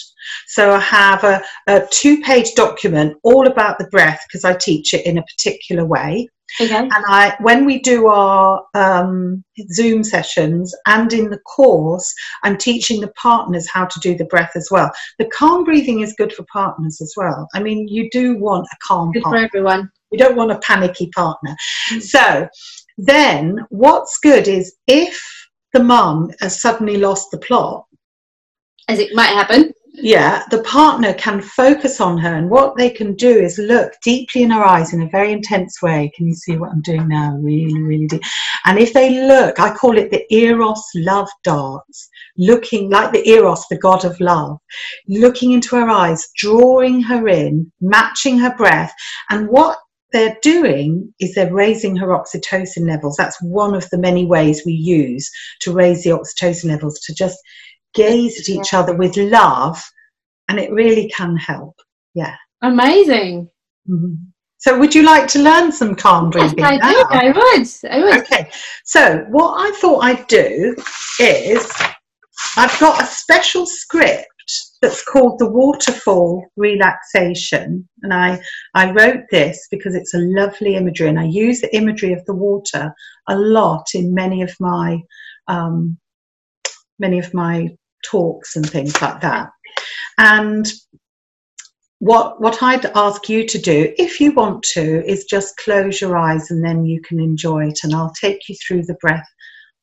So 0.48 0.72
I 0.72 0.80
have 0.80 1.24
a, 1.24 1.42
a 1.68 1.86
two 1.92 2.22
page 2.22 2.54
document 2.54 3.18
all 3.24 3.48
about 3.48 3.78
the 3.78 3.88
breath 3.88 4.24
because 4.28 4.46
I 4.46 4.54
teach 4.54 4.94
it 4.94 5.06
in 5.06 5.18
a 5.18 5.24
particular 5.24 5.86
way. 5.86 6.30
Okay. 6.62 6.76
And 6.76 6.92
I, 6.92 7.36
when 7.42 7.66
we 7.66 7.80
do 7.80 8.08
our 8.08 8.66
um, 8.74 9.44
Zoom 9.72 10.04
sessions 10.04 10.76
and 10.88 11.12
in 11.14 11.30
the 11.30 11.40
course, 11.40 12.14
I'm 12.44 12.58
teaching 12.58 13.02
the 13.02 13.12
partners 13.14 13.70
how 13.70 13.86
to 13.86 14.00
do 14.00 14.16
the 14.16 14.26
breath 14.26 14.52
as 14.56 14.70
well. 14.72 14.92
The 15.20 15.26
calm 15.26 15.64
breathing 15.64 16.02
is 16.02 16.16
good 16.18 16.34
for 16.34 16.46
partners 16.52 17.02
as 17.02 17.14
well. 17.16 17.48
I 17.54 17.62
mean, 17.62 17.88
you 17.88 18.10
do 18.12 18.38
want 18.38 18.68
a 18.72 18.78
calm 18.86 19.12
Good 19.12 19.24
for 19.24 19.38
everyone. 19.38 19.90
You 20.12 20.18
don't 20.18 20.36
want 20.36 20.52
a 20.52 20.60
panicky 20.60 21.10
partner. 21.14 21.56
Mm. 21.92 22.02
So 22.02 22.48
then 22.98 23.60
what's 23.70 24.18
good 24.20 24.48
is 24.48 24.76
if 24.88 25.22
the 25.74 25.84
mum 25.84 26.32
has 26.40 26.62
suddenly 26.62 26.98
lost 26.98 27.32
the 27.32 27.38
plot, 27.38 27.86
As 28.88 29.00
it 29.00 29.14
might 29.14 29.28
happen. 29.28 29.72
Yeah, 30.02 30.44
the 30.52 30.64
partner 30.64 31.14
can 31.14 31.42
focus 31.42 32.00
on 32.02 32.18
her, 32.18 32.36
and 32.36 32.50
what 32.50 32.76
they 32.78 32.90
can 32.90 33.16
do 33.16 33.30
is 33.30 33.58
look 33.58 33.94
deeply 34.04 34.44
in 34.44 34.50
her 34.52 34.64
eyes 34.64 34.94
in 34.94 35.02
a 35.02 35.10
very 35.10 35.32
intense 35.32 35.82
way. 35.82 36.12
Can 36.16 36.28
you 36.28 36.34
see 36.34 36.58
what 36.58 36.72
I'm 36.72 36.82
doing 36.82 37.08
now? 37.08 37.36
Really, 37.42 37.82
really 37.82 38.08
deep. 38.08 38.22
And 38.66 38.80
if 38.80 38.94
they 38.94 39.26
look, 39.26 39.60
I 39.60 39.76
call 39.76 39.98
it 39.98 40.12
the 40.12 40.26
Eros 40.34 40.84
love 40.96 41.30
darts, 41.44 42.10
looking 42.38 42.90
like 42.90 43.12
the 43.12 43.28
Eros, 43.30 43.66
the 43.70 43.78
god 43.78 44.06
of 44.06 44.20
love, 44.20 44.58
looking 45.08 45.52
into 45.52 45.76
her 45.76 45.90
eyes, 45.90 46.28
drawing 46.38 47.02
her 47.02 47.28
in, 47.28 47.72
matching 47.82 48.38
her 48.40 48.56
breath. 48.56 48.94
And 49.30 49.48
what 49.48 49.78
they're 50.12 50.38
doing 50.42 51.14
is 51.20 51.36
they're 51.36 51.54
raising 51.54 51.96
her 51.96 52.08
oxytocin 52.08 52.88
levels. 52.88 53.16
That's 53.16 53.42
one 53.42 53.76
of 53.76 53.90
the 53.90 53.98
many 53.98 54.26
ways 54.26 54.64
we 54.66 54.74
use 54.74 55.30
to 55.62 55.74
raise 55.74 56.04
the 56.04 56.12
oxytocin 56.12 56.66
levels, 56.66 57.00
to 57.02 57.14
just 57.14 57.38
gaze 57.94 58.40
at 58.40 58.50
each 58.50 58.74
other 58.74 58.96
with 58.96 59.16
love, 59.18 59.82
and 60.48 60.60
it 60.60 60.72
really 60.72 61.10
can 61.10 61.36
help. 61.36 61.76
Yeah. 62.14 62.36
Amazing. 62.62 63.50
Mhm. 63.90 64.18
So, 64.58 64.78
would 64.78 64.94
you 64.94 65.04
like 65.04 65.28
to 65.30 65.40
learn 65.42 65.72
some 65.72 65.96
calm 65.96 66.32
Yes, 66.36 66.54
breathing 66.54 66.66
I 66.66 66.78
now? 66.78 66.92
do. 66.92 67.06
I 67.10 67.26
would. 67.32 67.68
I 67.90 68.00
would. 68.04 68.18
Okay, 68.20 68.50
so 68.84 69.26
what 69.30 69.54
I 69.58 69.72
thought 69.80 70.04
I'd 70.04 70.28
do 70.28 70.76
is 71.20 71.72
I've 72.58 72.78
got 72.80 73.02
a 73.02 73.06
special 73.06 73.66
script 73.66 74.26
that's 74.82 75.04
called 75.04 75.40
the 75.40 75.50
waterfall 75.50 76.46
relaxation, 76.58 77.88
and 78.04 78.14
I 78.14 78.42
I 78.76 78.92
wrote 78.92 79.24
this 79.32 79.68
because 79.72 79.96
it's 79.96 80.14
a 80.14 80.20
lovely 80.20 80.76
imagery, 80.76 81.08
and 81.08 81.20
I 81.20 81.26
use 81.26 81.62
the 81.62 81.74
imagery 81.74 82.12
of 82.12 82.26
the 82.26 82.36
water 82.36 82.94
a 83.30 83.38
lot 83.38 83.88
in 83.94 84.14
many 84.14 84.42
of 84.42 84.54
my 84.60 85.00
um, 85.48 85.98
many 87.00 87.18
of 87.20 87.34
my 87.34 87.70
talks 88.04 88.56
and 88.56 88.70
things 88.70 89.02
like 89.02 89.22
that, 89.22 89.50
and. 90.18 90.72
What, 92.02 92.40
what 92.40 92.64
I'd 92.64 92.86
ask 92.96 93.28
you 93.28 93.46
to 93.46 93.58
do, 93.58 93.94
if 93.98 94.22
you 94.22 94.32
want 94.32 94.64
to, 94.72 95.06
is 95.06 95.26
just 95.26 95.58
close 95.58 96.00
your 96.00 96.16
eyes 96.16 96.50
and 96.50 96.64
then 96.64 96.86
you 96.86 97.02
can 97.02 97.20
enjoy 97.20 97.68
it. 97.68 97.80
And 97.84 97.94
I'll 97.94 98.14
take 98.14 98.48
you 98.48 98.56
through 98.66 98.84
the 98.84 98.96
breath 99.02 99.28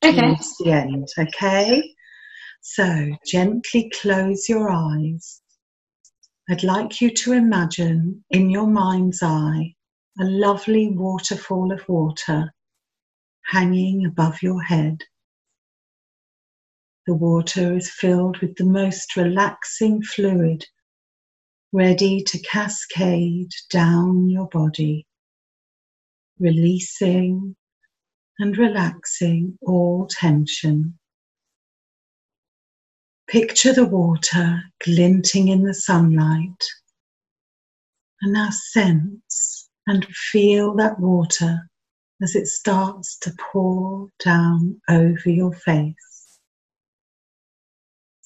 Okay. 0.03 0.15
towards 0.21 0.57
the 0.57 0.71
end, 0.71 1.07
okay? 1.19 1.93
So 2.61 3.15
gently 3.25 3.91
close 4.01 4.49
your 4.49 4.71
eyes. 4.71 5.41
I'd 6.49 6.63
like 6.63 7.01
you 7.01 7.11
to 7.11 7.33
imagine 7.33 8.23
in 8.31 8.49
your 8.49 8.67
mind's 8.67 9.21
eye 9.21 9.75
a 10.19 10.23
lovely 10.23 10.89
waterfall 10.89 11.71
of 11.71 11.87
water 11.87 12.51
hanging 13.45 14.05
above 14.05 14.41
your 14.41 14.63
head. 14.63 15.03
The 17.07 17.13
water 17.13 17.77
is 17.77 17.89
filled 17.89 18.39
with 18.39 18.57
the 18.57 18.65
most 18.65 19.15
relaxing 19.15 20.03
fluid, 20.03 20.65
ready 21.71 22.21
to 22.21 22.39
cascade 22.39 23.49
down 23.69 24.29
your 24.29 24.49
body, 24.49 25.07
releasing 26.37 27.55
and 28.39 28.57
relaxing 28.57 29.57
all 29.61 30.07
tension. 30.07 30.99
Picture 33.27 33.71
the 33.71 33.85
water 33.85 34.61
glinting 34.83 35.47
in 35.47 35.63
the 35.63 35.73
sunlight 35.73 36.61
and 38.21 38.33
now 38.33 38.49
sense 38.49 39.69
and 39.87 40.05
feel 40.07 40.75
that 40.75 40.99
water 40.99 41.69
as 42.21 42.35
it 42.35 42.47
starts 42.47 43.17
to 43.19 43.33
pour 43.39 44.09
down 44.19 44.81
over 44.89 45.29
your 45.29 45.53
face, 45.53 46.16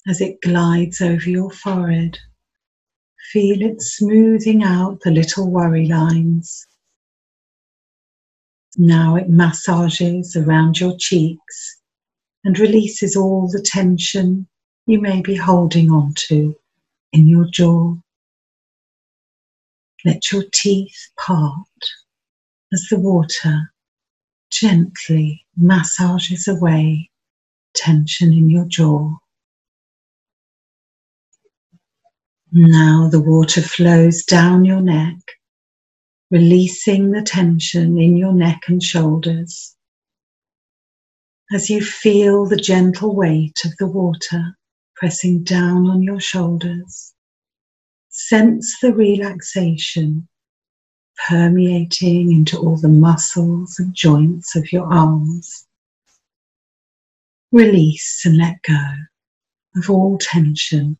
as 0.08 0.20
it 0.20 0.40
glides 0.40 1.00
over 1.00 1.28
your 1.28 1.50
forehead. 1.50 2.18
Feel 3.32 3.62
it 3.62 3.80
smoothing 3.80 4.62
out 4.62 5.00
the 5.02 5.10
little 5.10 5.50
worry 5.50 5.86
lines. 5.86 6.66
Now 8.76 9.16
it 9.16 9.28
massages 9.28 10.34
around 10.36 10.80
your 10.80 10.96
cheeks 10.98 11.80
and 12.44 12.58
releases 12.58 13.16
all 13.16 13.48
the 13.48 13.62
tension 13.62 14.48
you 14.86 15.00
may 15.00 15.20
be 15.20 15.36
holding 15.36 15.90
on 15.90 16.14
to 16.28 16.56
in 17.12 17.26
your 17.26 17.46
jaw. 17.46 17.94
Let 20.04 20.32
your 20.32 20.44
teeth 20.52 21.10
part 21.18 21.68
as 22.72 22.86
the 22.90 22.98
water 22.98 23.72
gently 24.50 25.46
massages 25.56 26.48
away 26.48 27.10
tension 27.74 28.32
in 28.32 28.50
your 28.50 28.64
jaw. 28.64 29.21
Now 32.54 33.08
the 33.08 33.18
water 33.18 33.62
flows 33.62 34.24
down 34.24 34.66
your 34.66 34.82
neck, 34.82 35.16
releasing 36.30 37.10
the 37.10 37.22
tension 37.22 37.98
in 37.98 38.14
your 38.14 38.34
neck 38.34 38.64
and 38.68 38.82
shoulders. 38.82 39.74
As 41.50 41.70
you 41.70 41.82
feel 41.82 42.44
the 42.44 42.58
gentle 42.58 43.16
weight 43.16 43.64
of 43.64 43.74
the 43.78 43.86
water 43.86 44.54
pressing 44.94 45.44
down 45.44 45.88
on 45.88 46.02
your 46.02 46.20
shoulders, 46.20 47.14
sense 48.10 48.78
the 48.82 48.92
relaxation 48.92 50.28
permeating 51.26 52.32
into 52.32 52.58
all 52.58 52.76
the 52.76 52.86
muscles 52.86 53.78
and 53.78 53.94
joints 53.94 54.54
of 54.56 54.70
your 54.70 54.92
arms. 54.92 55.66
Release 57.50 58.26
and 58.26 58.36
let 58.36 58.60
go 58.60 58.84
of 59.74 59.88
all 59.88 60.18
tension 60.18 60.98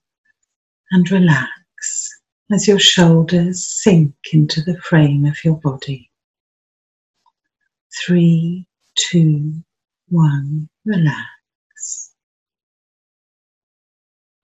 and 0.92 1.10
relax 1.10 2.10
as 2.52 2.68
your 2.68 2.78
shoulders 2.78 3.66
sink 3.66 4.14
into 4.32 4.60
the 4.62 4.78
frame 4.78 5.24
of 5.24 5.42
your 5.44 5.56
body. 5.56 6.10
Three, 8.04 8.66
two, 8.94 9.54
one, 10.08 10.68
relax. 10.84 12.12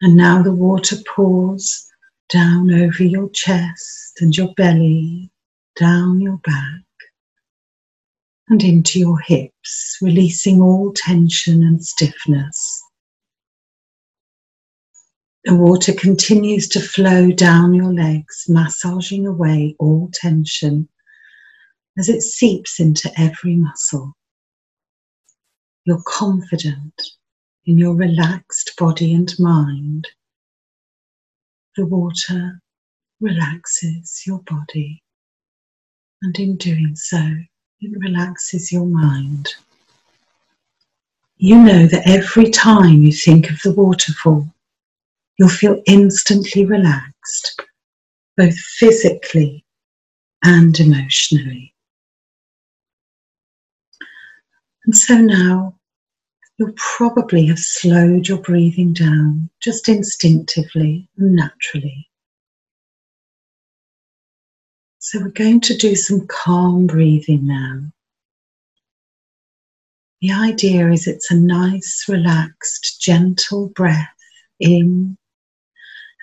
And 0.01 0.17
now 0.17 0.43
the 0.43 0.55
water 0.55 0.97
pours 1.15 1.87
down 2.31 2.73
over 2.73 3.05
your 3.05 3.29
chest 3.31 4.21
and 4.21 4.37
your 4.37 4.55
belly, 4.55 5.31
down 5.79 6.21
your 6.21 6.39
back, 6.39 6.83
and 8.49 8.63
into 8.63 8.99
your 8.99 9.19
hips, 9.19 9.99
releasing 10.01 10.63
all 10.63 10.93
tension 10.95 11.63
and 11.63 11.85
stiffness. 11.85 12.83
The 15.49 15.55
water 15.55 15.95
continues 15.95 16.69
to 16.69 16.79
flow 16.79 17.33
down 17.33 17.73
your 17.73 17.91
legs, 17.91 18.45
massaging 18.51 19.27
away 19.27 19.77
all 19.79 20.11
tension 20.13 20.91
as 21.97 22.11
it 22.11 22.21
seeps 22.21 22.79
into 22.79 23.11
every 23.19 23.57
muscle. 23.57 24.13
You're 25.87 26.03
confident 26.07 27.01
in 27.65 27.79
your 27.79 27.95
relaxed 27.95 28.75
body 28.77 29.15
and 29.15 29.35
mind. 29.39 30.07
The 31.77 31.87
water 31.87 32.61
relaxes 33.19 34.25
your 34.27 34.41
body, 34.41 35.03
and 36.21 36.39
in 36.39 36.59
doing 36.59 36.95
so, 36.95 37.27
it 37.81 37.99
relaxes 37.99 38.71
your 38.71 38.85
mind. 38.85 39.49
You 41.39 41.57
know 41.57 41.87
that 41.87 42.07
every 42.07 42.51
time 42.51 43.01
you 43.01 43.13
think 43.13 43.49
of 43.49 43.63
the 43.63 43.73
waterfall, 43.73 44.47
you'll 45.39 45.49
feel 45.49 45.83
instantly 45.87 46.65
relaxed, 46.65 47.63
both 48.37 48.57
physically 48.57 49.65
and 50.45 50.79
emotionally. 50.81 51.75
And 54.85 54.97
so 54.97 55.17
now 55.17 55.79
you'll 56.59 56.73
probably 56.77 57.47
have 57.47 57.59
slowed 57.59 58.27
your 58.27 58.39
breathing 58.39 58.93
down 58.93 59.49
just 59.61 59.89
instinctively 59.89 61.09
and 61.19 61.37
naturally. 61.37 62.09
So 64.99 65.21
we're 65.21 65.29
going 65.29 65.61
to 65.63 65.77
do 65.77 65.95
some 65.95 66.27
calm 66.27 66.87
breathing 66.87 67.47
now. 67.47 67.83
The 70.21 70.33
idea 70.33 70.91
is 70.91 71.07
it's 71.07 71.31
a 71.31 71.37
nice, 71.37 72.05
relaxed, 72.09 73.01
gentle 73.01 73.69
breath 73.69 74.09
in. 74.59 75.17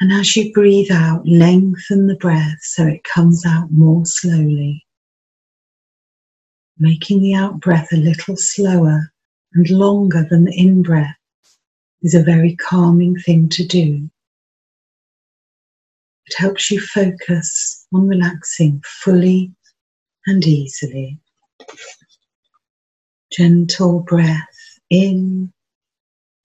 And 0.01 0.11
as 0.11 0.35
you 0.35 0.51
breathe 0.51 0.91
out, 0.91 1.25
lengthen 1.25 2.07
the 2.07 2.15
breath 2.15 2.59
so 2.61 2.85
it 2.85 3.03
comes 3.03 3.45
out 3.45 3.71
more 3.71 4.05
slowly. 4.05 4.85
Making 6.77 7.21
the 7.21 7.33
out 7.35 7.61
breath 7.61 7.87
a 7.93 7.97
little 7.97 8.35
slower 8.35 9.13
and 9.53 9.69
longer 9.69 10.27
than 10.29 10.43
the 10.43 10.53
in 10.53 10.81
breath 10.81 11.15
is 12.01 12.13
a 12.13 12.23
very 12.23 12.57
calming 12.57 13.17
thing 13.17 13.47
to 13.49 13.65
do. 13.65 14.09
It 16.27 16.35
helps 16.37 16.69
you 16.69 16.81
focus 16.81 17.87
on 17.93 18.07
relaxing 18.07 18.81
fully 18.85 19.53
and 20.27 20.43
easily. 20.45 21.19
Gentle 23.31 24.01
breath 24.01 24.79
in 24.89 25.53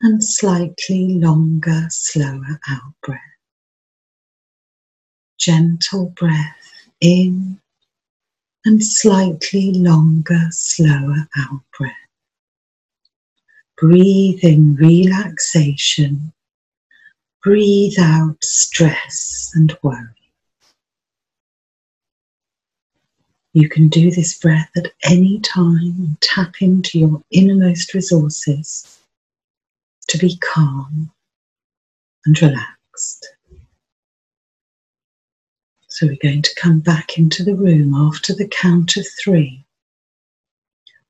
and 0.03 0.23
slightly 0.23 1.19
longer, 1.19 1.87
slower 1.91 2.61
out 2.69 2.95
breath. 3.03 3.21
Gentle 5.41 6.13
breath 6.17 6.71
in 7.01 7.59
and 8.67 8.85
slightly 8.85 9.73
longer, 9.73 10.49
slower 10.51 11.29
out 11.39 11.63
breath. 11.79 11.95
Breathe 13.79 14.45
in 14.45 14.77
relaxation. 14.77 16.35
Breathe 17.43 17.99
out 17.99 18.37
stress 18.45 19.53
and 19.55 19.75
worry. 19.83 20.09
You 23.55 23.69
can 23.71 23.89
do 23.89 24.11
this 24.11 24.39
breath 24.39 24.71
at 24.77 24.93
any 25.05 25.41
time 25.41 25.95
and 25.99 26.21
tap 26.21 26.61
into 26.61 26.99
your 26.99 27.23
innermost 27.31 27.95
resources 27.95 29.01
to 30.09 30.19
be 30.19 30.37
calm 30.37 31.11
and 32.27 32.41
relaxed. 32.43 33.27
So 35.91 36.07
we're 36.07 36.17
going 36.23 36.43
to 36.43 36.55
come 36.57 36.81
back 36.81 37.19
into 37.19 37.45
the 37.45 37.55
room 37.55 37.95
after 37.95 38.35
the 38.35 38.49
count 38.49 38.97
of 38.97 39.07
three. 39.23 39.65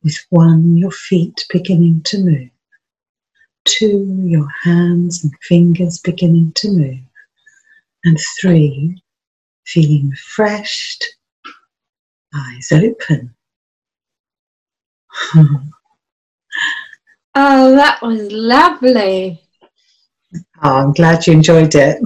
With 0.02 0.18
one, 0.30 0.76
your 0.76 0.90
feet 0.90 1.44
beginning 1.50 2.02
to 2.04 2.18
move 2.18 2.50
two, 3.64 4.22
your 4.25 4.49
hands 4.62 5.23
and 5.25 5.32
fingers 5.43 5.99
beginning 5.99 6.52
to 6.56 6.71
move, 6.71 6.99
and 8.04 8.19
three, 8.40 9.02
feeling 9.66 10.10
refreshed, 10.10 11.04
eyes 12.34 12.73
open. 12.73 13.34
oh, 15.34 15.71
that 17.34 18.00
was 18.02 18.32
lovely. 18.32 19.40
Oh, 20.62 20.76
I'm 20.76 20.93
glad 20.93 21.26
you 21.26 21.32
enjoyed 21.32 21.75
it. 21.75 21.99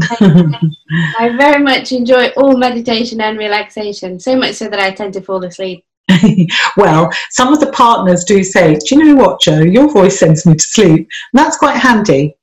I 1.19 1.37
very 1.37 1.63
much 1.63 1.93
enjoy 1.93 2.29
all 2.37 2.57
meditation 2.57 3.21
and 3.21 3.37
relaxation, 3.39 4.19
so 4.19 4.37
much 4.37 4.55
so 4.55 4.69
that 4.69 4.79
I 4.79 4.93
tend 4.93 5.13
to 5.15 5.21
fall 5.21 5.45
asleep. 5.45 5.85
well, 6.77 7.11
some 7.31 7.53
of 7.53 7.61
the 7.61 7.73
partners 7.73 8.25
do 8.25 8.43
say, 8.43 8.75
Do 8.75 8.97
you 8.97 9.05
know 9.05 9.15
what, 9.15 9.41
Jo? 9.41 9.61
Your 9.61 9.91
voice 9.91 10.19
sends 10.19 10.47
me 10.47 10.55
to 10.55 10.65
sleep. 10.65 10.99
And 10.99 11.09
that's 11.33 11.57
quite 11.57 11.77
handy. 11.77 12.35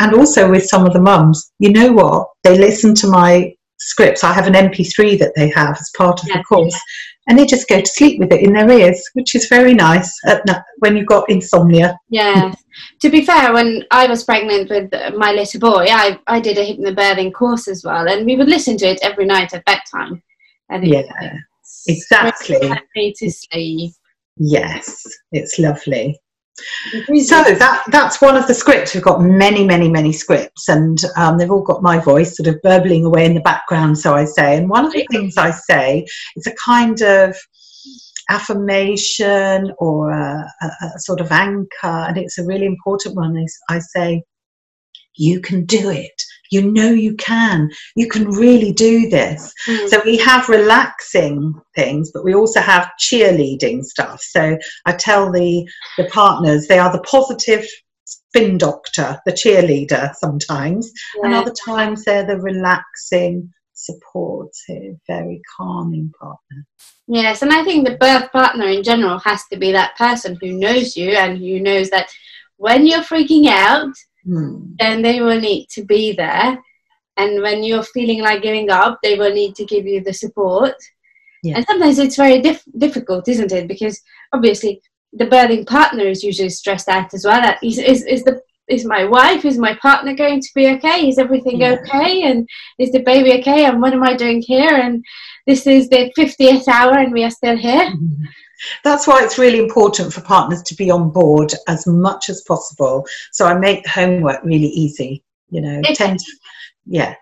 And 0.00 0.14
also 0.14 0.50
with 0.50 0.66
some 0.66 0.86
of 0.86 0.92
the 0.92 1.00
mums, 1.00 1.52
you 1.58 1.72
know 1.72 1.92
what? 1.92 2.28
They 2.44 2.56
listen 2.56 2.94
to 2.96 3.08
my 3.08 3.54
scripts. 3.78 4.24
I 4.24 4.32
have 4.32 4.46
an 4.46 4.54
MP3 4.54 5.18
that 5.18 5.32
they 5.34 5.50
have 5.50 5.76
as 5.76 5.90
part 5.96 6.22
of 6.22 6.28
yeah, 6.28 6.38
the 6.38 6.44
course. 6.44 6.72
Yeah. 6.72 6.78
And 7.28 7.38
they 7.38 7.44
just 7.44 7.68
go 7.68 7.80
to 7.80 7.86
sleep 7.86 8.18
with 8.18 8.32
it 8.32 8.42
in 8.42 8.54
their 8.54 8.70
ears, 8.70 9.02
which 9.12 9.34
is 9.34 9.48
very 9.48 9.74
nice 9.74 10.10
when 10.78 10.96
you've 10.96 11.06
got 11.06 11.28
insomnia. 11.28 11.98
Yeah. 12.08 12.54
to 13.00 13.10
be 13.10 13.24
fair, 13.24 13.52
when 13.52 13.84
I 13.90 14.06
was 14.06 14.24
pregnant 14.24 14.70
with 14.70 14.90
my 15.14 15.32
little 15.32 15.60
boy, 15.60 15.86
I, 15.90 16.18
I 16.26 16.40
did 16.40 16.56
a 16.56 16.64
hypnobirthing 16.64 17.34
course 17.34 17.68
as 17.68 17.84
well. 17.84 18.08
And 18.08 18.24
we 18.24 18.36
would 18.36 18.48
listen 18.48 18.78
to 18.78 18.86
it 18.86 19.00
every 19.02 19.26
night 19.26 19.52
at 19.52 19.64
bedtime. 19.66 20.22
And 20.70 20.86
yeah. 20.86 21.36
Exactly. 21.86 22.56
to 23.16 23.30
sleep. 23.30 23.92
Yes, 24.36 25.04
it's 25.32 25.58
lovely. 25.58 26.18
So 27.24 27.42
that 27.42 27.84
that's 27.88 28.20
one 28.20 28.36
of 28.36 28.46
the 28.46 28.54
scripts. 28.54 28.94
We've 28.94 29.02
got 29.02 29.22
many, 29.22 29.64
many, 29.64 29.88
many 29.88 30.12
scripts, 30.12 30.68
and 30.68 30.98
um, 31.16 31.38
they've 31.38 31.50
all 31.50 31.62
got 31.62 31.82
my 31.82 31.98
voice 31.98 32.36
sort 32.36 32.48
of 32.48 32.60
burbling 32.62 33.04
away 33.04 33.26
in 33.26 33.34
the 33.34 33.40
background. 33.40 33.98
So 33.98 34.14
I 34.14 34.24
say, 34.24 34.56
and 34.56 34.68
one 34.68 34.84
of 34.84 34.92
the 34.92 35.06
things 35.10 35.36
I 35.36 35.50
say 35.50 36.06
is 36.36 36.46
a 36.46 36.54
kind 36.54 37.00
of 37.02 37.36
affirmation 38.30 39.72
or 39.78 40.10
a, 40.10 40.46
a, 40.60 40.66
a 40.94 40.98
sort 40.98 41.20
of 41.20 41.32
anchor, 41.32 41.68
and 41.82 42.18
it's 42.18 42.38
a 42.38 42.44
really 42.44 42.66
important 42.66 43.14
one. 43.14 43.36
Is 43.36 43.58
I 43.68 43.78
say, 43.78 44.22
"You 45.16 45.40
can 45.40 45.64
do 45.64 45.90
it 45.90 46.22
you 46.50 46.70
know 46.70 46.90
you 46.90 47.14
can. 47.14 47.70
You 47.96 48.08
can 48.08 48.28
really 48.30 48.72
do 48.72 49.08
this. 49.08 49.52
Mm. 49.66 49.88
so 49.88 50.00
we 50.04 50.16
have 50.18 50.48
relaxing 50.48 51.54
things 51.74 52.10
but 52.12 52.24
we 52.24 52.34
also 52.34 52.60
have 52.60 52.90
cheerleading 53.00 53.84
stuff. 53.84 54.20
So 54.22 54.58
i 54.86 54.92
tell 54.92 55.30
the 55.32 55.68
the 55.96 56.04
partners 56.04 56.66
they 56.66 56.78
are 56.78 56.92
the 56.92 57.02
positive 57.02 57.66
spin 58.04 58.58
doctor 58.58 59.18
the 59.26 59.32
cheerleader 59.32 60.14
sometimes. 60.14 60.90
Yeah. 61.16 61.26
and 61.26 61.34
other 61.34 61.54
times 61.64 62.04
they're 62.04 62.26
the 62.26 62.38
relaxing 62.38 63.52
supportive 63.74 64.96
very 65.06 65.40
calming 65.56 66.12
partner. 66.20 66.66
Yes 67.06 67.42
and 67.42 67.52
i 67.52 67.62
think 67.64 67.86
the 67.86 67.96
birth 67.96 68.30
partner 68.32 68.66
in 68.66 68.82
general 68.82 69.18
has 69.20 69.42
to 69.52 69.58
be 69.58 69.72
that 69.72 69.96
person 69.96 70.36
who 70.40 70.52
knows 70.52 70.96
you 70.96 71.10
and 71.10 71.38
who 71.38 71.60
knows 71.60 71.90
that 71.90 72.08
when 72.56 72.86
you're 72.86 73.00
freaking 73.00 73.46
out 73.48 73.94
mm. 74.28 74.76
then 74.78 75.02
they 75.02 75.20
will 75.20 75.40
need 75.40 75.68
to 75.70 75.84
be 75.84 76.12
there. 76.12 76.58
And 77.16 77.42
when 77.42 77.64
you're 77.64 77.82
feeling 77.82 78.22
like 78.22 78.42
giving 78.42 78.70
up, 78.70 78.98
they 79.02 79.18
will 79.18 79.32
need 79.32 79.54
to 79.56 79.64
give 79.64 79.86
you 79.86 80.02
the 80.02 80.12
support. 80.12 80.74
Yeah. 81.42 81.56
And 81.56 81.66
sometimes 81.66 81.98
it's 81.98 82.16
very 82.16 82.40
dif- 82.40 82.64
difficult, 82.76 83.28
isn't 83.28 83.52
it? 83.52 83.66
Because 83.66 84.00
obviously 84.32 84.82
the 85.12 85.26
birthing 85.26 85.66
partner 85.66 86.04
is 86.04 86.22
usually 86.22 86.50
stressed 86.50 86.88
out 86.88 87.12
as 87.14 87.24
well. 87.24 87.56
Is, 87.62 87.78
is, 87.78 88.04
is 88.04 88.22
the 88.24 88.40
is 88.68 88.84
my 88.84 89.04
wife, 89.04 89.44
is 89.44 89.58
my 89.58 89.74
partner 89.76 90.14
going 90.14 90.40
to 90.40 90.48
be 90.54 90.68
okay? 90.68 91.08
Is 91.08 91.18
everything 91.18 91.60
yeah. 91.60 91.76
okay? 91.80 92.22
And 92.24 92.48
is 92.78 92.92
the 92.92 93.02
baby 93.02 93.40
okay? 93.40 93.64
And 93.64 93.80
what 93.80 93.94
am 93.94 94.02
I 94.02 94.14
doing 94.14 94.42
here? 94.42 94.70
And 94.70 95.04
this 95.46 95.66
is 95.66 95.88
the 95.88 96.12
50th 96.16 96.68
hour 96.68 96.98
and 96.98 97.12
we 97.12 97.24
are 97.24 97.30
still 97.30 97.56
here. 97.56 97.86
Mm-hmm. 97.86 98.24
That's 98.84 99.06
why 99.06 99.22
it's 99.22 99.38
really 99.38 99.58
important 99.58 100.12
for 100.12 100.20
partners 100.20 100.62
to 100.64 100.74
be 100.74 100.90
on 100.90 101.10
board 101.10 101.52
as 101.68 101.86
much 101.86 102.28
as 102.28 102.42
possible. 102.42 103.06
So 103.32 103.46
I 103.46 103.54
make 103.58 103.84
the 103.84 103.90
homework 103.90 104.42
really 104.44 104.68
easy. 104.68 105.22
You 105.50 105.62
know, 105.62 105.82
tend, 105.94 106.18
to, 106.18 106.36
yeah. 106.86 107.14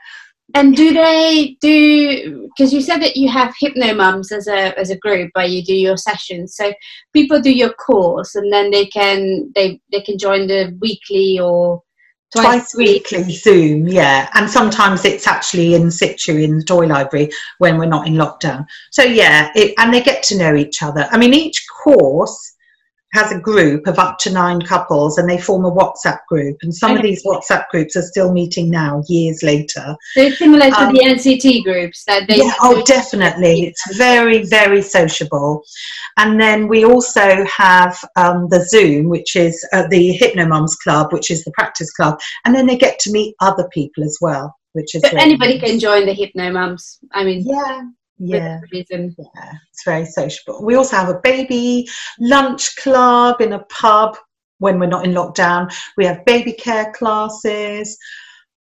And 0.54 0.76
do 0.76 0.92
they 0.92 1.56
do? 1.60 2.48
Because 2.56 2.72
you 2.72 2.80
said 2.80 2.98
that 3.02 3.16
you 3.16 3.28
have 3.28 3.54
hypno 3.60 3.94
mums 3.94 4.32
as 4.32 4.46
a 4.48 4.78
as 4.78 4.90
a 4.90 4.98
group 4.98 5.30
where 5.34 5.46
you 5.46 5.62
do 5.62 5.74
your 5.74 5.96
sessions. 5.96 6.56
So 6.56 6.72
people 7.12 7.40
do 7.40 7.52
your 7.52 7.72
course, 7.74 8.34
and 8.34 8.52
then 8.52 8.70
they 8.70 8.86
can 8.86 9.52
they 9.54 9.80
they 9.92 10.00
can 10.00 10.18
join 10.18 10.46
the 10.46 10.76
weekly 10.80 11.38
or 11.38 11.82
twice, 12.32 12.74
weekly 12.74 13.30
Zoom, 13.32 13.88
yeah. 13.88 14.28
And 14.34 14.48
sometimes 14.50 15.04
it's 15.04 15.26
actually 15.26 15.74
in 15.74 15.90
situ 15.90 16.36
in 16.36 16.58
the 16.58 16.64
toy 16.64 16.86
library 16.86 17.30
when 17.58 17.78
we're 17.78 17.86
not 17.86 18.06
in 18.06 18.14
lockdown. 18.14 18.66
So 18.90 19.02
yeah, 19.02 19.50
it, 19.54 19.74
and 19.78 19.92
they 19.92 20.02
get 20.02 20.22
to 20.24 20.38
know 20.38 20.54
each 20.54 20.82
other. 20.82 21.08
I 21.10 21.18
mean, 21.18 21.34
each 21.34 21.66
course 21.82 22.55
has 23.16 23.32
a 23.32 23.40
group 23.40 23.86
of 23.86 23.98
up 23.98 24.18
to 24.18 24.30
nine 24.30 24.60
couples 24.60 25.16
and 25.16 25.28
they 25.28 25.38
form 25.38 25.64
a 25.64 25.70
WhatsApp 25.70 26.18
group. 26.28 26.58
And 26.60 26.74
some 26.74 26.92
okay. 26.92 26.98
of 26.98 27.02
these 27.02 27.24
WhatsApp 27.24 27.64
groups 27.70 27.96
are 27.96 28.02
still 28.02 28.30
meeting 28.30 28.68
now, 28.68 29.02
years 29.08 29.42
later. 29.42 29.96
So 30.12 30.20
it's 30.20 30.38
similar 30.38 30.68
to 30.68 30.80
um, 30.80 30.92
the 30.92 31.00
NCT 31.00 31.64
groups 31.64 32.04
that 32.04 32.28
they. 32.28 32.36
Yeah, 32.36 32.52
oh, 32.60 32.82
definitely. 32.84 33.64
It's 33.64 33.96
very, 33.96 34.44
very 34.44 34.82
sociable. 34.82 35.64
And 36.18 36.38
then 36.38 36.68
we 36.68 36.84
also 36.84 37.44
have 37.46 37.98
um, 38.16 38.48
the 38.50 38.62
Zoom, 38.64 39.08
which 39.08 39.34
is 39.34 39.66
uh, 39.72 39.86
the 39.88 40.18
Hypnomums 40.18 40.76
Club, 40.84 41.12
which 41.12 41.30
is 41.30 41.42
the 41.44 41.52
practice 41.52 41.90
club. 41.92 42.20
And 42.44 42.54
then 42.54 42.66
they 42.66 42.76
get 42.76 42.98
to 43.00 43.10
meet 43.10 43.34
other 43.40 43.66
people 43.72 44.04
as 44.04 44.18
well. 44.20 44.54
Which 44.74 44.94
is 44.94 45.00
so 45.00 45.16
anybody 45.16 45.58
can 45.58 45.78
join 45.78 46.04
the 46.04 46.14
Hypnomums. 46.14 46.98
I 47.14 47.24
mean, 47.24 47.42
yeah, 47.46 47.80
yeah. 48.18 48.60
reason. 48.72 49.14
Yeah, 49.18 49.52
it's 49.72 49.84
very 49.84 50.06
sociable. 50.06 50.64
We 50.64 50.74
also 50.74 50.96
have 50.96 51.08
a 51.08 51.20
baby 51.22 51.88
lunch 52.18 52.76
club 52.76 53.40
in 53.40 53.52
a 53.52 53.64
pub 53.64 54.16
when 54.58 54.78
we're 54.78 54.86
not 54.86 55.04
in 55.04 55.12
lockdown. 55.12 55.72
We 55.96 56.06
have 56.06 56.24
baby 56.24 56.52
care 56.52 56.92
classes, 56.92 57.96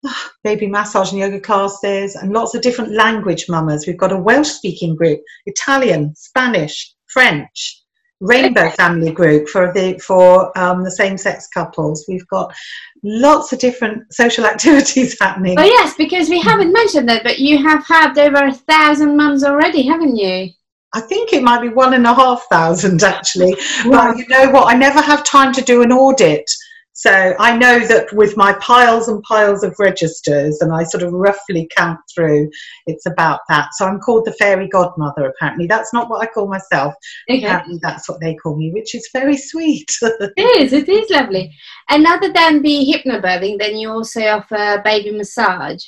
baby 0.45 0.67
massage 0.67 1.12
and 1.12 1.21
yoga 1.21 1.40
classes, 1.40 2.14
and 2.17 2.33
lots 2.33 2.55
of 2.55 2.62
different 2.62 2.93
language 2.93 3.47
mamas. 3.49 3.87
We've 3.87 3.99
got 3.99 4.12
a 4.12 4.19
Welsh 4.19 4.49
speaking 4.49 4.97
group, 4.97 5.21
Italian, 5.47 6.14
Spanish, 6.17 6.95
French, 7.07 7.84
rainbow 8.25 8.71
family 8.71 9.13
group 9.13 9.49
for 9.49 9.73
the 9.73 9.99
for 9.99 10.57
um, 10.59 10.83
the 10.83 10.91
same 10.91 11.17
sex 11.17 11.47
couples. 11.49 12.05
We've 12.09 12.27
got 12.29 12.55
lots 13.03 13.53
of 13.53 13.59
different 13.59 14.13
social 14.13 14.47
activities 14.53 15.17
happening. 15.21 15.59
Oh 15.59 15.65
yes, 15.65 15.95
because 15.97 16.29
we 16.29 16.41
haven't 16.41 16.73
mentioned 16.73 17.09
that, 17.09 17.23
but 17.23 17.39
you 17.39 17.59
have 17.63 17.87
had 17.87 18.19
over 18.19 18.47
a 18.47 18.53
thousand 18.53 19.17
mums 19.17 19.45
already, 19.45 19.83
haven't 19.83 20.17
you? 20.17 20.51
I 20.95 21.01
think 21.01 21.33
it 21.33 21.43
might 21.43 21.61
be 21.61 21.69
one 21.69 21.95
and 21.95 22.07
a 22.07 22.15
half 22.15 22.47
thousand 22.51 23.03
actually. 23.03 23.57
But 23.85 24.17
you 24.17 24.27
know 24.29 24.51
what? 24.51 24.73
I 24.73 24.77
never 24.77 25.01
have 25.01 25.25
time 25.25 25.53
to 25.53 25.61
do 25.63 25.83
an 25.83 25.93
audit 25.93 26.49
so 26.97 27.35
I 27.41 27.57
know 27.57 27.81
that 27.87 28.13
with 28.13 28.37
my 28.37 28.53
piles 28.55 29.09
and 29.09 29.21
piles 29.25 29.65
of 29.65 29.75
registers, 29.81 30.61
and 30.61 30.73
I 30.73 30.85
sort 30.85 31.03
of 31.03 31.13
roughly 31.13 31.69
count 31.77 31.99
through, 32.15 32.49
it's 32.87 33.07
about 33.07 33.41
that. 33.49 33.75
So 33.75 33.85
I'm 33.85 33.99
called 33.99 34.25
the 34.25 34.33
fairy 34.35 34.69
godmother, 34.69 35.27
apparently. 35.27 35.67
That's 35.67 35.93
not 35.93 36.09
what 36.09 36.23
I 36.23 36.27
call 36.27 36.47
myself. 36.47 36.95
Okay. 37.29 37.45
Apparently, 37.45 37.81
that's 37.83 38.09
what 38.09 38.21
they 38.21 38.37
call 38.37 38.57
me, 38.57 38.71
which 38.73 38.95
is 38.95 39.09
very 39.13 39.37
sweet. 39.37 39.91
it 40.03 40.63
is, 40.63 40.73
it 40.73 40.89
is 40.89 41.11
lovely. 41.11 41.53
And 41.89 42.07
other 42.07 42.33
than 42.33 42.63
the 42.63 42.95
hypnobirthing, 42.95 43.59
then 43.59 43.77
you 43.77 43.91
also 43.91 44.25
offer 44.29 44.81
baby 44.85 45.11
massage. 45.11 45.83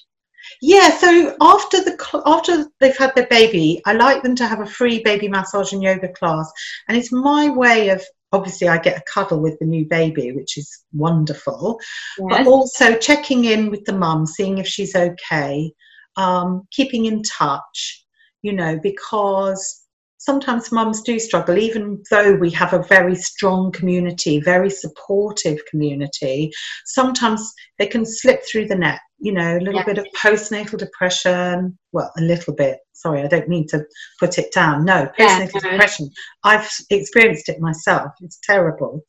Yeah, 0.61 0.91
so 0.91 1.37
after 1.41 1.83
the 1.83 2.23
after 2.25 2.67
they've 2.81 2.97
had 2.97 3.15
their 3.15 3.27
baby, 3.27 3.81
I 3.85 3.93
like 3.93 4.23
them 4.23 4.37
to 4.37 4.47
have 4.47 4.61
a 4.61 4.67
free 4.67 5.03
baby 5.03 5.29
massage 5.29 5.73
and 5.73 5.83
yoga 5.83 6.09
class, 6.09 6.51
and 6.89 6.97
it's 6.97 7.13
my 7.13 7.49
way 7.49 7.89
of 7.91 8.05
obviously 8.33 8.69
I 8.69 8.79
get 8.79 8.99
a 8.99 9.05
cuddle 9.13 9.41
with 9.41 9.59
the 9.59 9.67
new 9.67 9.87
baby, 9.87 10.33
which 10.33 10.59
is 10.59 10.85
wonderful. 10.93 11.81
Yes. 12.19 12.27
But 12.29 12.47
also 12.47 12.97
checking 12.97 13.45
in 13.45 13.71
with 13.71 13.85
the 13.85 13.93
mum, 13.93 14.27
seeing 14.27 14.59
if 14.59 14.67
she's 14.67 14.95
okay, 14.95 15.73
um, 16.17 16.63
keeping 16.71 17.07
in 17.07 17.23
touch, 17.23 18.05
you 18.43 18.53
know, 18.53 18.79
because 18.83 19.87
sometimes 20.19 20.73
mums 20.73 21.03
do 21.03 21.19
struggle, 21.19 21.57
even 21.57 22.03
though 22.11 22.35
we 22.35 22.51
have 22.51 22.73
a 22.73 22.83
very 22.83 23.15
strong 23.15 23.71
community, 23.71 24.41
very 24.41 24.71
supportive 24.71 25.61
community. 25.71 26.51
Sometimes 26.85 27.53
they 27.79 27.87
can 27.87 28.05
slip 28.05 28.43
through 28.45 28.67
the 28.67 28.75
net, 28.75 29.01
you 29.19 29.33
know, 29.33 29.57
a 29.57 29.61
little 29.61 29.83
bit 29.85 29.99
of 29.99 30.07
postnatal 30.17 30.79
depression. 30.79 31.79
Well, 31.93 32.11
a 32.19 32.21
little 32.21 32.55
bit. 32.55 32.79
Sorry, 32.93 33.23
I 33.23 33.27
don't 33.27 33.49
mean 33.49 33.67
to 33.69 33.85
put 34.21 34.39
it 34.39 34.53
down. 34.53 34.85
No, 34.85 35.09
postnatal 35.19 35.55
yeah, 35.55 35.61
no. 35.63 35.71
depression. 35.71 36.11
I've 36.45 36.71
experienced 36.91 37.49
it 37.49 37.61
myself. 37.61 38.13
It's 38.21 38.39
terrible, 38.43 39.03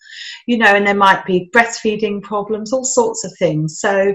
you 0.45 0.57
know, 0.57 0.75
and 0.75 0.85
there 0.85 0.95
might 0.95 1.25
be 1.25 1.49
breastfeeding 1.53 2.21
problems, 2.21 2.71
all 2.71 2.85
sorts 2.85 3.23
of 3.25 3.33
things. 3.37 3.79
So, 3.79 4.13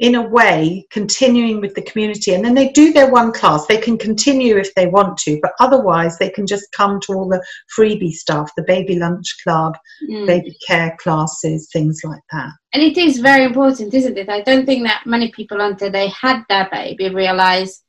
in 0.00 0.14
a 0.14 0.28
way 0.28 0.86
continuing 0.90 1.60
with 1.60 1.74
the 1.74 1.82
community. 1.82 2.34
And 2.34 2.44
then 2.44 2.54
they 2.54 2.70
do 2.70 2.92
their 2.92 3.10
one 3.10 3.32
class. 3.32 3.66
They 3.66 3.76
can 3.76 3.98
continue 3.98 4.56
if 4.56 4.74
they 4.74 4.86
want 4.86 5.18
to 5.18 5.38
but 5.42 5.52
otherwise 5.60 6.18
they 6.18 6.30
can 6.30 6.46
just 6.46 6.72
come 6.72 6.98
to 7.00 7.12
all 7.12 7.28
the 7.28 7.44
freebie 7.76 8.12
stuff 8.12 8.50
the 8.56 8.64
baby 8.64 8.98
lunch 8.98 9.36
club 9.42 9.76
mm. 10.08 10.26
baby 10.26 10.56
care 10.66 10.96
classes 11.00 11.68
things 11.72 12.00
like 12.02 12.22
that. 12.32 12.50
And 12.72 12.82
it 12.82 12.96
is 12.96 13.18
very 13.18 13.44
important 13.44 13.94
isn't 13.94 14.18
it? 14.18 14.28
I 14.28 14.40
don't 14.40 14.66
think 14.66 14.84
that 14.84 15.02
many 15.06 15.30
people 15.30 15.60
until 15.60 15.90
they 15.90 16.08
had 16.08 16.42
their 16.48 16.68
baby 16.70 17.10
realize 17.14 17.82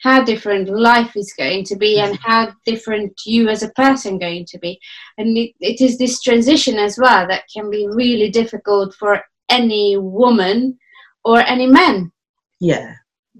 how 0.00 0.22
different 0.22 0.68
life 0.68 1.16
is 1.16 1.32
going 1.38 1.64
to 1.64 1.76
be 1.76 1.98
and 1.98 2.18
how 2.18 2.52
different 2.66 3.12
you 3.24 3.48
as 3.48 3.62
a 3.62 3.70
person 3.70 4.18
going 4.18 4.44
to 4.46 4.58
be. 4.58 4.78
And 5.16 5.36
it, 5.36 5.52
it 5.60 5.80
is 5.80 5.96
this 5.96 6.20
transition 6.20 6.78
as 6.78 6.98
well 6.98 7.26
that 7.28 7.44
can 7.54 7.70
be 7.70 7.88
really 7.90 8.30
difficult 8.30 8.94
for 8.94 9.22
any 9.48 9.96
woman 9.96 10.78
or 11.24 11.40
any 11.40 11.66
men. 11.66 12.12
Yeah, 12.60 12.94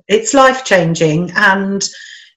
it's 0.09 0.35
life 0.35 0.65
changing. 0.65 1.31
And 1.37 1.87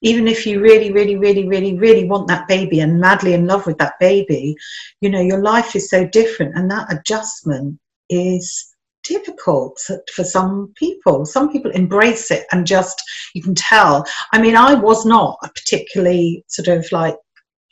even 0.02 0.28
if 0.28 0.46
you 0.46 0.60
really, 0.60 0.92
really, 0.92 1.16
really, 1.16 1.48
really, 1.48 1.76
really 1.76 2.04
want 2.04 2.28
that 2.28 2.46
baby 2.46 2.80
and 2.80 3.00
madly 3.00 3.34
in 3.34 3.46
love 3.46 3.66
with 3.66 3.78
that 3.78 3.98
baby, 3.98 4.54
you 5.00 5.10
know, 5.10 5.20
your 5.20 5.42
life 5.42 5.74
is 5.74 5.90
so 5.90 6.06
different. 6.06 6.56
And 6.56 6.70
that 6.70 6.92
adjustment 6.92 7.78
is 8.08 8.74
difficult 9.02 9.80
for 10.14 10.24
some 10.24 10.72
people. 10.76 11.24
Some 11.24 11.50
people 11.50 11.70
embrace 11.72 12.30
it 12.30 12.46
and 12.52 12.66
just, 12.66 13.02
you 13.34 13.42
can 13.42 13.54
tell. 13.54 14.04
I 14.32 14.40
mean, 14.40 14.54
I 14.54 14.74
was 14.74 15.04
not 15.04 15.38
a 15.42 15.48
particularly 15.48 16.44
sort 16.46 16.68
of 16.68 16.90
like 16.92 17.16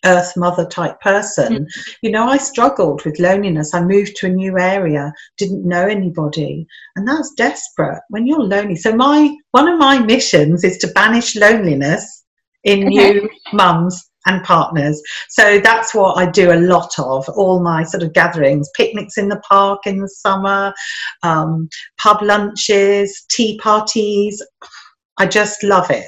earth 0.05 0.37
mother 0.37 0.67
type 0.67 1.01
person. 1.01 1.53
Mm-hmm. 1.53 1.65
you 2.03 2.11
know 2.11 2.29
i 2.29 2.37
struggled 2.37 3.05
with 3.05 3.19
loneliness. 3.19 3.75
I 3.75 3.83
moved 3.83 4.17
to 4.17 4.27
a 4.27 4.31
new 4.31 4.59
area 4.59 5.13
didn't 5.39 5.67
know 5.67 5.87
anybody. 5.87 6.67
And 6.95 7.07
that's 7.07 7.33
desperate 7.35 8.03
when 8.09 8.27
you're 8.27 8.43
lonely. 8.43 8.77
So 8.77 8.95
my 8.95 9.35
one 9.53 9.69
of 9.69 9.79
my 9.79 9.99
missions 9.99 10.65
is 10.65 10.79
to 10.79 10.89
banish 10.89 11.37
loneliness 11.37 12.25
in 12.65 12.87
okay. 12.87 12.89
new 12.89 13.31
mums 13.53 14.11
and 14.27 14.43
partners. 14.43 15.01
So 15.31 15.61
that's 15.61 15.95
what 15.95 16.19
i 16.19 16.29
do 16.29 16.53
a 16.53 16.65
lot 16.75 16.93
of 16.99 17.29
all 17.31 17.63
my 17.63 17.85
sort 17.85 18.03
of 18.03 18.13
gatherings 18.13 18.69
picnics 18.77 19.19
in 19.19 19.29
the 19.29 19.41
park 19.49 19.87
in 19.87 20.01
the 20.01 20.09
summer 20.09 20.75
um, 21.23 21.69
pub 21.99 22.23
lunches 22.23 23.25
tea 23.31 23.59
parties. 23.59 24.43
I 25.19 25.27
just 25.27 25.63
love 25.63 25.91
it. 25.91 26.07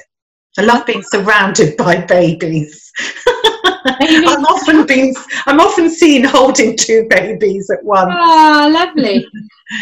I 0.57 0.63
love 0.63 0.85
being 0.85 1.03
surrounded 1.03 1.77
by 1.85 2.01
babies. 2.01 2.91
I'm 3.85 4.45
often 4.45 4.85
being, 4.85 5.15
I'm 5.45 5.59
often 5.59 5.89
seen 5.89 6.23
holding 6.23 6.75
two 6.75 7.07
babies 7.09 7.69
at 7.69 7.83
once. 7.83 8.13
Oh, 8.15 8.69
lovely. 8.71 9.27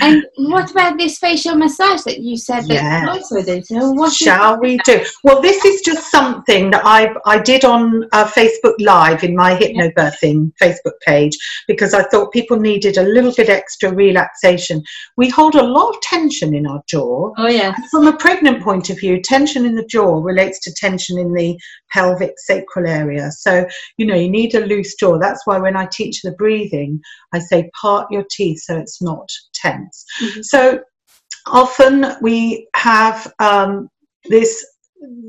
And 0.01 0.25
what 0.35 0.69
about 0.69 0.97
this 0.97 1.17
facial 1.17 1.55
massage 1.55 2.01
that 2.03 2.19
you 2.19 2.35
said 2.35 2.61
that 2.67 2.73
yes. 2.73 3.07
also 3.07 3.41
did? 3.41 3.65
So 3.65 3.91
what 3.91 4.11
Shall 4.11 4.59
we 4.59 4.77
do? 4.83 5.05
Well, 5.23 5.41
this 5.41 5.63
is 5.63 5.81
just 5.81 6.11
something 6.11 6.71
that 6.71 6.81
I 6.85 7.13
I 7.25 7.39
did 7.39 7.63
on 7.63 8.03
uh, 8.11 8.25
Facebook 8.25 8.75
Live 8.79 9.23
in 9.23 9.35
my 9.35 9.55
hypnobirthing 9.55 10.51
yeah. 10.59 10.67
Facebook 10.67 10.99
page 11.05 11.37
because 11.67 11.93
I 11.93 12.03
thought 12.03 12.33
people 12.33 12.59
needed 12.59 12.97
a 12.97 13.03
little 13.03 13.31
bit 13.31 13.47
extra 13.47 13.93
relaxation. 13.93 14.83
We 15.15 15.29
hold 15.29 15.55
a 15.55 15.63
lot 15.63 15.95
of 15.95 16.01
tension 16.01 16.53
in 16.53 16.67
our 16.67 16.83
jaw. 16.87 17.31
Oh 17.37 17.47
yeah. 17.47 17.73
from 17.89 18.07
a 18.07 18.17
pregnant 18.17 18.61
point 18.61 18.89
of 18.89 18.99
view, 18.99 19.21
tension 19.21 19.65
in 19.65 19.75
the 19.75 19.85
jaw 19.85 20.21
relates 20.21 20.59
to 20.61 20.73
tension 20.73 21.17
in 21.17 21.33
the 21.33 21.57
pelvic 21.91 22.33
sacral 22.39 22.87
area. 22.87 23.31
So 23.31 23.65
you 23.95 24.05
know 24.05 24.15
you 24.15 24.29
need 24.29 24.53
a 24.53 24.65
loose 24.65 24.95
jaw. 24.95 25.17
That's 25.17 25.47
why 25.47 25.59
when 25.59 25.77
I 25.77 25.85
teach 25.85 26.21
the 26.21 26.31
breathing, 26.31 26.99
I 27.33 27.39
say 27.39 27.69
part 27.79 28.11
your 28.11 28.25
teeth 28.29 28.63
so 28.63 28.77
it's 28.77 29.01
not 29.01 29.29
tense. 29.53 29.76
Mm-hmm. 30.21 30.41
So 30.41 30.81
often 31.45 32.15
we 32.21 32.67
have 32.75 33.33
um, 33.39 33.89
this 34.25 34.65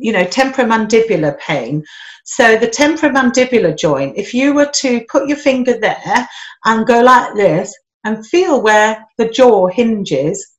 you 0.01 0.13
know 0.13 0.25
temporomandibular 0.25 1.39
pain. 1.39 1.85
So 2.25 2.57
the 2.57 2.69
temporomandibular 2.69 3.77
joint 3.77 4.17
if 4.17 4.35
you 4.35 4.55
were 4.55 4.71
to 4.83 5.05
put 5.11 5.29
your 5.29 5.37
finger 5.37 5.79
there 5.79 6.29
and 6.65 6.87
go 6.87 7.03
like 7.03 7.35
this 7.35 7.75
and 8.05 8.27
feel 8.27 8.63
where 8.63 9.05
the 9.19 9.29
jaw 9.29 9.67
hinges 9.67 10.55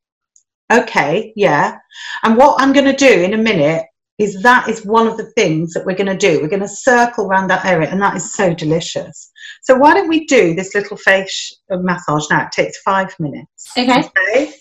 okay 0.71 1.33
yeah. 1.35 1.77
And 2.23 2.37
what 2.37 2.61
i'm 2.61 2.73
going 2.73 2.85
to 2.85 2.93
do 2.93 3.21
in 3.21 3.33
a 3.33 3.37
minute 3.37 3.85
is 4.19 4.41
that 4.43 4.67
is 4.67 4.85
one 4.85 5.07
of 5.07 5.17
the 5.17 5.31
things 5.31 5.73
that 5.73 5.85
we're 5.85 5.95
going 5.95 6.07
to 6.07 6.17
do. 6.17 6.41
We're 6.41 6.49
going 6.49 6.61
to 6.61 6.67
circle 6.67 7.25
around 7.25 7.47
that 7.47 7.65
area, 7.65 7.89
and 7.89 8.01
that 8.01 8.17
is 8.17 8.33
so 8.35 8.53
delicious. 8.53 9.31
So 9.63 9.75
why 9.75 9.93
don't 9.93 10.09
we 10.09 10.25
do 10.25 10.53
this 10.53 10.75
little 10.75 10.97
face 10.97 11.57
massage 11.69 12.29
now? 12.29 12.45
It 12.45 12.51
takes 12.51 12.81
five 12.81 13.15
minutes. 13.17 13.71
Okay. 13.77 14.03
okay? 14.03 14.53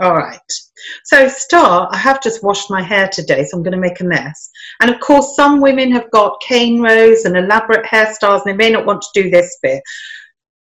All 0.00 0.14
right. 0.14 0.38
So 1.04 1.26
start. 1.28 1.88
I 1.92 1.96
have 1.96 2.22
just 2.22 2.44
washed 2.44 2.70
my 2.70 2.82
hair 2.82 3.08
today, 3.08 3.44
so 3.44 3.56
I'm 3.56 3.62
going 3.62 3.72
to 3.72 3.78
make 3.78 4.00
a 4.00 4.04
mess. 4.04 4.50
And 4.82 4.90
of 4.90 5.00
course, 5.00 5.34
some 5.34 5.62
women 5.62 5.90
have 5.92 6.10
got 6.10 6.42
cane 6.42 6.82
rows 6.82 7.24
and 7.24 7.36
elaborate 7.36 7.86
hairstyles, 7.86 8.44
and 8.44 8.52
they 8.52 8.56
may 8.56 8.70
not 8.70 8.84
want 8.84 9.00
to 9.00 9.22
do 9.22 9.30
this 9.30 9.58
bit. 9.62 9.82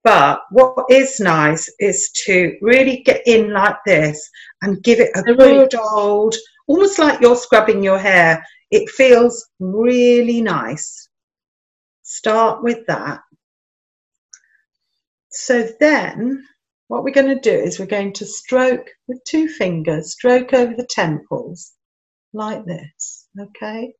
But 0.04 0.42
what 0.50 0.76
is 0.90 1.22
nice 1.22 1.72
is 1.80 2.12
to 2.26 2.58
really 2.62 3.04
get 3.04 3.22
in 3.26 3.54
like 3.54 3.78
this 3.86 4.30
and 4.62 4.84
give 4.84 5.00
it 5.00 5.12
a 5.16 5.22
good 5.22 5.74
old 5.76 6.36
almost 6.72 7.00
like 7.00 7.20
you're 7.20 7.36
scrubbing 7.36 7.84
your 7.84 8.00
hair. 8.00 8.46
It 8.72 8.90
feels 8.90 9.50
really 9.60 10.42
nice. 10.42 11.10
Start 12.04 12.64
with 12.64 12.86
that. 12.88 13.20
So 15.32 15.68
then 15.82 16.46
what 16.88 17.04
we're 17.04 17.12
going 17.12 17.36
to 17.36 17.40
do 17.40 17.52
is 17.58 17.78
we're 17.78 17.86
going 17.86 18.14
to 18.14 18.26
stroke 18.26 18.88
with 19.08 19.22
two 19.26 19.50
fingers, 19.50 20.14
stroke 20.14 20.54
over 20.54 20.74
the 20.74 20.88
temples 20.90 21.74
like 22.34 22.66
this, 22.66 23.28
okay? 23.40 23.94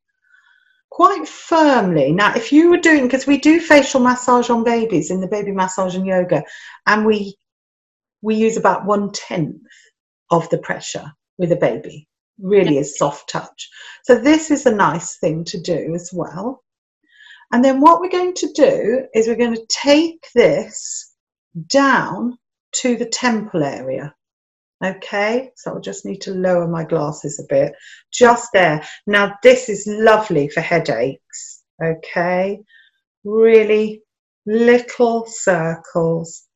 Quite 0.90 1.28
firmly. 1.28 2.12
Now, 2.12 2.34
if 2.34 2.52
you 2.52 2.70
were 2.70 2.78
doing, 2.78 3.02
because 3.02 3.26
we 3.26 3.38
do 3.38 3.60
facial 3.60 4.00
massage 4.00 4.48
on 4.48 4.64
babies 4.64 5.10
in 5.10 5.20
the 5.20 5.28
baby 5.28 5.52
massage 5.52 5.94
and 5.94 6.06
yoga, 6.06 6.42
and 6.86 7.04
we 7.04 7.36
we 8.22 8.36
use 8.36 8.56
about 8.56 8.86
one 8.86 9.10
tenth 9.10 9.56
of 10.30 10.48
the 10.50 10.58
pressure 10.58 11.12
with 11.38 11.50
a 11.50 11.56
baby. 11.56 12.08
Really 12.42 12.78
is 12.78 12.98
soft 12.98 13.30
touch. 13.30 13.70
So 14.04 14.18
this 14.18 14.50
is 14.50 14.66
a 14.66 14.74
nice 14.74 15.16
thing 15.18 15.44
to 15.44 15.60
do 15.60 15.94
as 15.94 16.10
well. 16.12 16.62
And 17.52 17.64
then 17.64 17.80
what 17.80 18.00
we're 18.00 18.10
going 18.10 18.34
to 18.34 18.52
do 18.52 19.06
is 19.14 19.28
we're 19.28 19.36
going 19.36 19.54
to 19.54 19.66
take 19.68 20.26
this 20.34 21.14
down 21.68 22.36
to 22.76 22.96
the 22.96 23.06
temple 23.06 23.62
area. 23.62 24.14
Okay, 24.84 25.52
so 25.54 25.70
I'll 25.70 25.80
just 25.80 26.04
need 26.04 26.22
to 26.22 26.34
lower 26.34 26.66
my 26.66 26.82
glasses 26.82 27.38
a 27.38 27.44
bit. 27.48 27.74
Just 28.12 28.48
there. 28.52 28.82
Now, 29.06 29.36
this 29.42 29.68
is 29.68 29.86
lovely 29.86 30.48
for 30.48 30.60
headaches. 30.60 31.62
Okay, 31.80 32.58
really 33.22 34.02
little 34.46 35.26
circles. 35.26 36.48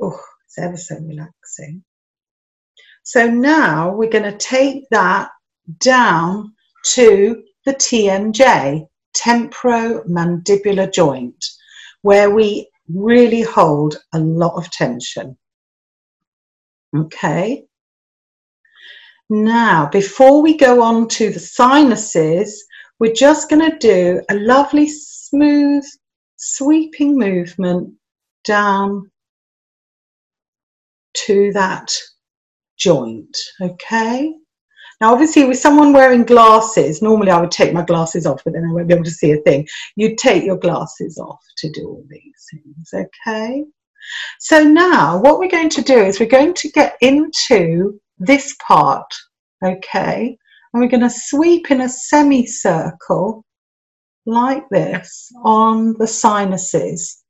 Oh, 0.00 0.20
it's 0.44 0.58
ever 0.58 0.76
so 0.76 0.96
relaxing. 0.96 1.84
So 3.06 3.28
now 3.28 3.94
we're 3.94 4.10
going 4.10 4.24
to 4.24 4.36
take 4.36 4.82
that 4.90 5.30
down 5.78 6.52
to 6.94 7.40
the 7.64 7.74
TMJ, 7.74 8.84
temporomandibular 9.16 10.92
joint, 10.92 11.44
where 12.02 12.30
we 12.30 12.68
really 12.92 13.42
hold 13.42 13.96
a 14.12 14.18
lot 14.18 14.56
of 14.56 14.72
tension. 14.72 15.38
Okay. 16.96 17.64
Now, 19.30 19.86
before 19.86 20.42
we 20.42 20.56
go 20.56 20.82
on 20.82 21.06
to 21.10 21.30
the 21.30 21.38
sinuses, 21.38 22.64
we're 22.98 23.14
just 23.14 23.48
going 23.48 23.70
to 23.70 23.78
do 23.78 24.20
a 24.30 24.34
lovely, 24.34 24.88
smooth, 24.88 25.84
sweeping 26.34 27.16
movement 27.16 27.94
down 28.44 29.12
to 31.14 31.52
that 31.52 31.96
joint. 32.78 33.36
Okay. 33.60 34.34
Now, 35.00 35.12
obviously, 35.12 35.44
with 35.44 35.58
someone 35.58 35.92
wearing 35.92 36.24
glasses, 36.24 37.02
normally 37.02 37.30
I 37.30 37.40
would 37.40 37.50
take 37.50 37.74
my 37.74 37.82
glasses 37.82 38.24
off, 38.24 38.42
but 38.44 38.54
then 38.54 38.64
I 38.64 38.72
won't 38.72 38.88
be 38.88 38.94
able 38.94 39.04
to 39.04 39.10
see 39.10 39.32
a 39.32 39.36
thing. 39.38 39.66
You'd 39.96 40.16
take 40.16 40.44
your 40.44 40.56
glasses 40.56 41.18
off 41.18 41.44
to 41.58 41.70
do 41.70 41.86
all 41.86 42.04
these 42.08 42.46
things, 42.50 43.06
okay? 43.28 43.64
So 44.40 44.62
now 44.62 45.18
what 45.18 45.38
we're 45.38 45.50
going 45.50 45.68
to 45.70 45.82
do 45.82 45.98
is 45.98 46.18
we're 46.18 46.26
going 46.26 46.54
to 46.54 46.70
get 46.70 46.96
into 47.02 48.00
this 48.18 48.56
part, 48.66 49.12
okay? 49.62 50.38
And 50.72 50.82
we're 50.82 50.88
going 50.88 51.02
to 51.02 51.10
sweep 51.10 51.70
in 51.70 51.82
a 51.82 51.88
semicircle 51.88 53.44
like 54.24 54.68
this 54.70 55.30
on 55.44 55.94
the 55.98 56.06
sinuses. 56.06 57.22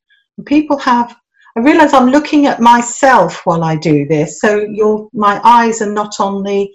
People 0.44 0.78
have 0.78 1.16
I 1.56 1.60
realize 1.60 1.94
I'm 1.94 2.10
looking 2.10 2.46
at 2.46 2.60
myself 2.60 3.40
while 3.44 3.64
I 3.64 3.76
do 3.76 4.06
this, 4.06 4.40
so 4.40 4.66
your 4.70 5.08
my 5.14 5.40
eyes 5.42 5.80
are 5.80 5.90
not 5.90 6.20
on 6.20 6.42
the 6.42 6.68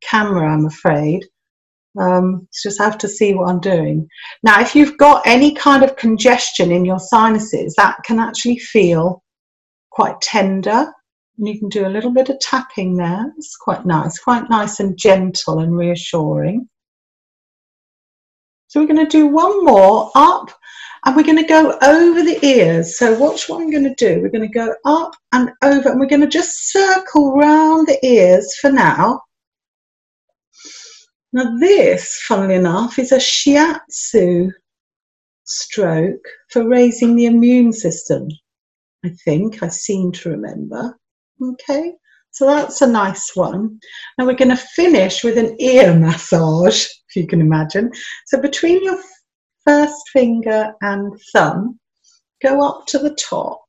camera, 0.00 0.52
I'm 0.52 0.66
afraid. 0.66 1.26
Um, 1.98 2.46
just 2.62 2.78
have 2.78 2.98
to 2.98 3.08
see 3.08 3.34
what 3.34 3.48
I'm 3.48 3.58
doing. 3.58 4.06
Now, 4.44 4.60
if 4.60 4.76
you've 4.76 4.96
got 4.96 5.26
any 5.26 5.54
kind 5.54 5.82
of 5.82 5.96
congestion 5.96 6.70
in 6.70 6.84
your 6.84 7.00
sinuses, 7.00 7.74
that 7.76 7.96
can 8.04 8.20
actually 8.20 8.58
feel 8.58 9.24
quite 9.90 10.20
tender. 10.20 10.92
And 11.38 11.48
you 11.48 11.58
can 11.58 11.68
do 11.68 11.86
a 11.86 11.90
little 11.90 12.12
bit 12.12 12.28
of 12.28 12.38
tapping 12.38 12.96
there. 12.96 13.32
It's 13.36 13.56
quite 13.56 13.86
nice, 13.86 14.18
quite 14.20 14.48
nice 14.48 14.78
and 14.78 14.96
gentle 14.96 15.58
and 15.58 15.76
reassuring. 15.76 16.68
So 18.68 18.80
we're 18.80 18.86
going 18.86 19.04
to 19.04 19.10
do 19.10 19.26
one 19.26 19.64
more 19.64 20.10
up 20.14 20.50
and 21.04 21.16
we're 21.16 21.22
going 21.22 21.38
to 21.38 21.42
go 21.42 21.78
over 21.82 22.22
the 22.22 22.38
ears. 22.44 22.98
So 22.98 23.18
watch 23.18 23.48
what 23.48 23.60
I'm 23.60 23.70
going 23.70 23.84
to 23.84 23.94
do. 23.94 24.20
We're 24.20 24.30
going 24.30 24.48
to 24.48 24.54
go 24.54 24.74
up 24.84 25.16
and 25.32 25.50
over 25.62 25.88
and 25.88 25.98
we're 25.98 26.06
going 26.06 26.20
to 26.20 26.28
just 26.28 26.70
circle 26.70 27.34
round 27.36 27.88
the 27.88 27.98
ears 28.06 28.56
for 28.60 28.70
now. 28.70 29.22
Now, 31.32 31.56
this, 31.58 32.22
funnily 32.26 32.54
enough, 32.54 32.98
is 32.98 33.12
a 33.12 33.16
shiatsu 33.16 34.50
stroke 35.44 36.26
for 36.50 36.68
raising 36.68 37.16
the 37.16 37.26
immune 37.26 37.72
system. 37.72 38.28
I 39.04 39.10
think 39.24 39.62
I 39.62 39.68
seem 39.68 40.12
to 40.12 40.30
remember. 40.30 40.98
Okay, 41.42 41.92
so 42.30 42.46
that's 42.46 42.82
a 42.82 42.86
nice 42.86 43.34
one. 43.34 43.78
Now 44.16 44.26
we're 44.26 44.34
going 44.34 44.56
to 44.56 44.56
finish 44.56 45.22
with 45.22 45.38
an 45.38 45.56
ear 45.60 45.94
massage, 45.94 46.86
you 47.18 47.26
can 47.26 47.40
imagine. 47.40 47.92
So 48.26 48.40
between 48.40 48.82
your 48.82 48.98
first 49.66 50.08
finger 50.12 50.72
and 50.80 51.12
thumb, 51.32 51.78
go 52.42 52.66
up 52.66 52.86
to 52.86 52.98
the 52.98 53.14
top. 53.14 53.60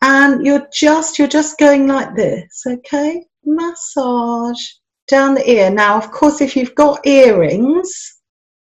And 0.00 0.44
you're 0.44 0.66
just 0.72 1.18
you're 1.18 1.28
just 1.28 1.58
going 1.58 1.86
like 1.86 2.16
this, 2.16 2.64
okay? 2.66 3.24
Massage 3.44 4.62
down 5.08 5.34
the 5.34 5.48
ear. 5.48 5.70
Now, 5.70 5.96
of 5.96 6.10
course, 6.10 6.40
if 6.40 6.56
you've 6.56 6.74
got 6.74 7.06
earrings, 7.06 7.90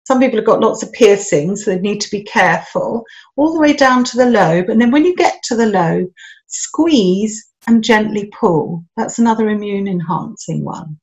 some 0.05 0.19
people 0.19 0.39
have 0.39 0.47
got 0.47 0.61
lots 0.61 0.83
of 0.83 0.93
piercings, 0.93 1.65
so 1.65 1.71
they 1.71 1.81
need 1.81 2.01
to 2.01 2.11
be 2.11 2.25
careful, 2.25 3.05
all 3.37 3.53
the 3.53 3.61
way 3.61 3.73
down 3.73 4.03
to 4.05 4.17
the 4.17 4.27
lobe. 4.27 4.69
And 4.69 4.81
then 4.81 4.91
when 4.91 5.05
you 5.05 5.15
get 5.15 5.43
to 5.45 5.57
the 5.57 5.67
lobe, 5.67 6.09
squeeze 6.49 7.53
and 7.67 7.85
gently 7.85 8.31
pull. 8.39 8.85
That's 8.97 9.19
another 9.19 9.49
immune 9.49 9.87
enhancing 9.87 10.65
one. 10.65 10.99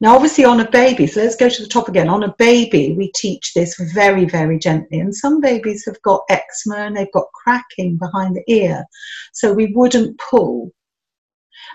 Now, 0.00 0.16
obviously, 0.16 0.44
on 0.44 0.60
a 0.60 0.70
baby, 0.70 1.06
so 1.06 1.20
let's 1.20 1.36
go 1.36 1.48
to 1.48 1.62
the 1.62 1.68
top 1.68 1.88
again. 1.88 2.08
On 2.08 2.24
a 2.24 2.34
baby, 2.36 2.94
we 2.96 3.12
teach 3.12 3.54
this 3.54 3.76
very, 3.94 4.24
very 4.24 4.58
gently. 4.58 4.98
And 4.98 5.14
some 5.14 5.40
babies 5.40 5.84
have 5.86 6.00
got 6.02 6.22
eczema 6.28 6.78
and 6.78 6.96
they've 6.96 7.12
got 7.12 7.30
cracking 7.32 7.98
behind 7.98 8.34
the 8.34 8.42
ear. 8.48 8.84
So 9.32 9.52
we 9.52 9.72
wouldn't 9.74 10.18
pull. 10.18 10.72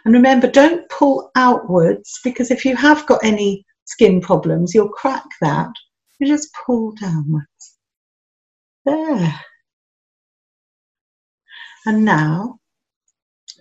And 0.04 0.14
remember, 0.14 0.52
don't 0.52 0.90
pull 0.90 1.32
outwards 1.36 2.20
because 2.24 2.52
if 2.52 2.66
you 2.66 2.76
have 2.76 3.06
got 3.08 3.24
any 3.24 3.66
skin 3.86 4.20
problems, 4.20 4.74
you'll 4.74 4.90
crack 4.90 5.24
that. 5.42 5.72
You 6.20 6.28
just 6.28 6.54
pull 6.66 6.94
downwards. 7.00 7.78
There. 8.86 9.40
And 11.86 12.04
now, 12.04 12.60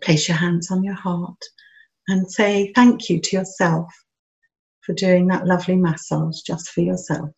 place 0.03 0.29
your 0.29 0.37
hands 0.37 0.71
on 0.71 0.83
your 0.83 0.95
heart 0.95 1.41
and 2.09 2.31
say 2.31 2.73
thank 2.75 3.09
you 3.09 3.21
to 3.21 3.37
yourself 3.37 3.93
for 4.87 4.95
doing 4.95 5.27
that 5.27 5.47
lovely 5.47 5.77
massage 5.77 6.41
just 6.41 6.69
for 6.69 6.81
yourself. 6.81 7.31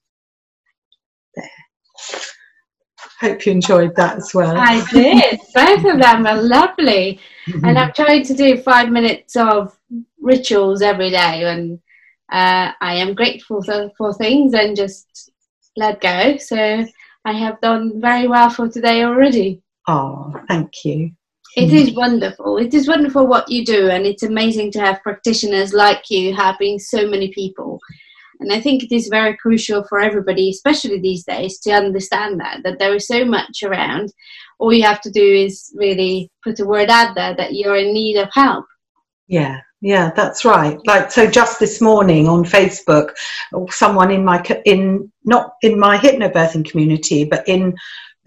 There. 1.34 1.50
Hope 3.20 3.46
you 3.46 3.52
enjoyed 3.52 3.96
that 3.96 4.18
as 4.18 4.32
well. 4.32 4.56
I 4.56 4.84
did. 4.92 5.40
Both 5.54 5.92
of 5.92 6.00
them 6.00 6.26
are 6.26 6.40
lovely. 6.40 7.18
Mm-hmm. 7.46 7.64
And 7.64 7.78
I'm 7.78 7.92
trying 7.92 8.24
to 8.26 8.34
do 8.34 8.58
five 8.58 8.90
minutes 8.90 9.34
of 9.34 9.76
rituals 10.20 10.82
every 10.82 11.10
day. 11.10 11.44
And 11.44 11.80
uh, 12.30 12.72
I 12.80 12.94
am 12.94 13.14
grateful 13.14 13.62
for, 13.62 13.90
for 13.96 14.14
things 14.14 14.54
and 14.54 14.76
just 14.76 15.32
let 15.76 16.00
go. 16.00 16.36
So 16.36 16.86
I 17.24 17.32
have 17.32 17.60
done 17.60 18.00
very 18.00 18.28
well 18.28 18.50
for 18.50 18.68
today 18.68 19.02
already. 19.02 19.62
Oh, 19.88 20.34
thank 20.46 20.84
you. 20.84 21.10
It 21.56 21.72
is 21.72 21.94
wonderful. 21.94 22.58
It 22.58 22.74
is 22.74 22.86
wonderful 22.86 23.26
what 23.26 23.50
you 23.50 23.64
do, 23.64 23.88
and 23.88 24.06
it's 24.06 24.22
amazing 24.22 24.70
to 24.72 24.80
have 24.80 25.02
practitioners 25.02 25.72
like 25.72 26.10
you 26.10 26.34
helping 26.34 26.78
so 26.78 27.06
many 27.08 27.32
people. 27.32 27.80
And 28.40 28.52
I 28.52 28.60
think 28.60 28.84
it 28.84 28.94
is 28.94 29.08
very 29.08 29.36
crucial 29.36 29.82
for 29.84 29.98
everybody, 29.98 30.50
especially 30.50 31.00
these 31.00 31.24
days, 31.24 31.58
to 31.60 31.72
understand 31.72 32.38
that 32.40 32.60
that 32.62 32.78
there 32.78 32.94
is 32.94 33.06
so 33.06 33.24
much 33.24 33.62
around. 33.64 34.12
All 34.58 34.72
you 34.72 34.84
have 34.84 35.00
to 35.02 35.10
do 35.10 35.22
is 35.22 35.72
really 35.74 36.30
put 36.44 36.60
a 36.60 36.66
word 36.66 36.90
out 36.90 37.14
there 37.14 37.34
that 37.34 37.54
you're 37.54 37.76
in 37.76 37.92
need 37.92 38.16
of 38.16 38.28
help. 38.32 38.66
Yeah, 39.26 39.60
yeah, 39.80 40.10
that's 40.14 40.44
right. 40.44 40.78
Like 40.86 41.10
so, 41.10 41.28
just 41.28 41.60
this 41.60 41.80
morning 41.80 42.28
on 42.28 42.44
Facebook, 42.44 43.10
someone 43.70 44.10
in 44.10 44.24
my 44.24 44.42
in 44.64 45.10
not 45.24 45.54
in 45.62 45.78
my 45.78 45.98
hypnobirthing 45.98 46.68
community, 46.68 47.24
but 47.24 47.46
in 47.48 47.74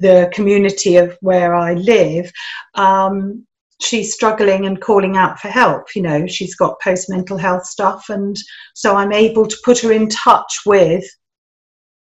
the 0.01 0.29
community 0.33 0.97
of 0.97 1.17
where 1.21 1.55
I 1.55 1.73
live, 1.73 2.31
um, 2.75 3.45
she's 3.81 4.13
struggling 4.13 4.65
and 4.65 4.81
calling 4.81 5.17
out 5.17 5.39
for 5.39 5.47
help. 5.47 5.95
You 5.95 6.03
know, 6.03 6.27
she's 6.27 6.55
got 6.55 6.79
post 6.81 7.09
mental 7.09 7.37
health 7.37 7.65
stuff, 7.65 8.09
and 8.09 8.35
so 8.73 8.95
I'm 8.95 9.13
able 9.13 9.45
to 9.45 9.57
put 9.63 9.79
her 9.79 9.91
in 9.91 10.09
touch 10.09 10.61
with 10.65 11.05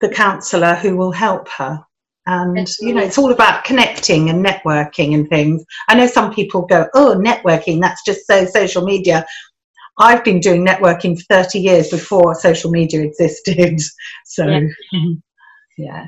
the 0.02 0.10
counsellor 0.10 0.76
who 0.76 0.98
will 0.98 1.12
help 1.12 1.48
her. 1.58 1.80
And 2.28 2.67
you 2.80 2.93
know, 2.95 3.04
it's 3.04 3.19
all 3.19 3.32
about 3.32 3.65
connecting 3.65 4.32
and 4.32 4.43
networking 4.43 5.13
and 5.13 5.30
things. 5.30 5.63
I 5.88 5.95
know 5.95 6.08
some 6.08 6.34
people 6.34 6.65
go, 6.65 6.88
"Oh, 6.95 7.15
networking, 7.15 7.80
that's 7.80 8.04
just 8.04 8.26
so 8.26 8.45
social 8.45 8.84
media." 8.84 9.26
I've 9.98 10.24
been 10.24 10.39
doing 10.39 10.65
networking 10.65 11.17
for 11.17 11.24
30 11.30 11.60
years 11.60 11.89
before 11.89 12.36
social 12.36 12.71
media 12.71 13.02
existed. 13.02 13.80
So, 14.28 14.48
yeah. 14.48 14.67
yeah. 15.78 16.06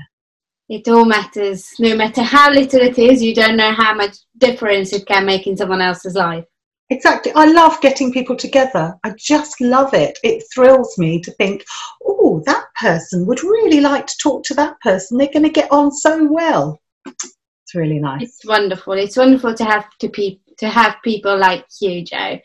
It 0.69 0.87
all 0.87 1.05
matters. 1.05 1.73
No 1.79 1.95
matter 1.95 2.21
how 2.21 2.51
little 2.51 2.81
it 2.81 2.97
is, 2.97 3.23
you 3.23 3.33
don't 3.33 3.57
know 3.57 3.71
how 3.71 3.93
much 3.93 4.17
difference 4.37 4.93
it 4.93 5.05
can 5.05 5.25
make 5.25 5.47
in 5.47 5.57
someone 5.57 5.81
else's 5.81 6.15
life. 6.15 6.45
Exactly. 6.89 7.33
I 7.35 7.45
love 7.45 7.81
getting 7.81 8.13
people 8.13 8.35
together. 8.35 8.95
I 9.03 9.13
just 9.17 9.59
love 9.59 9.93
it. 9.93 10.17
It 10.23 10.43
thrills 10.53 10.97
me 10.97 11.21
to 11.21 11.31
think, 11.31 11.65
oh, 12.05 12.41
that 12.45 12.65
person 12.79 13.25
would 13.25 13.43
really 13.43 13.81
like 13.81 14.07
to 14.07 14.17
talk 14.21 14.43
to 14.45 14.53
that 14.55 14.79
person. 14.81 15.17
They're 15.17 15.27
going 15.27 15.43
to 15.43 15.49
get 15.49 15.71
on 15.71 15.91
so 15.91 16.25
well. 16.25 16.79
It's 17.05 17.75
really 17.75 17.99
nice. 17.99 18.21
It's 18.21 18.45
wonderful. 18.45 18.93
It's 18.93 19.17
wonderful 19.17 19.53
to 19.53 19.65
have 19.65 19.85
to 19.99 20.07
pe- 20.07 20.39
to 20.59 20.69
have 20.69 20.95
people 21.03 21.37
like 21.37 21.65
you, 21.81 22.03
Jo. 22.03 22.39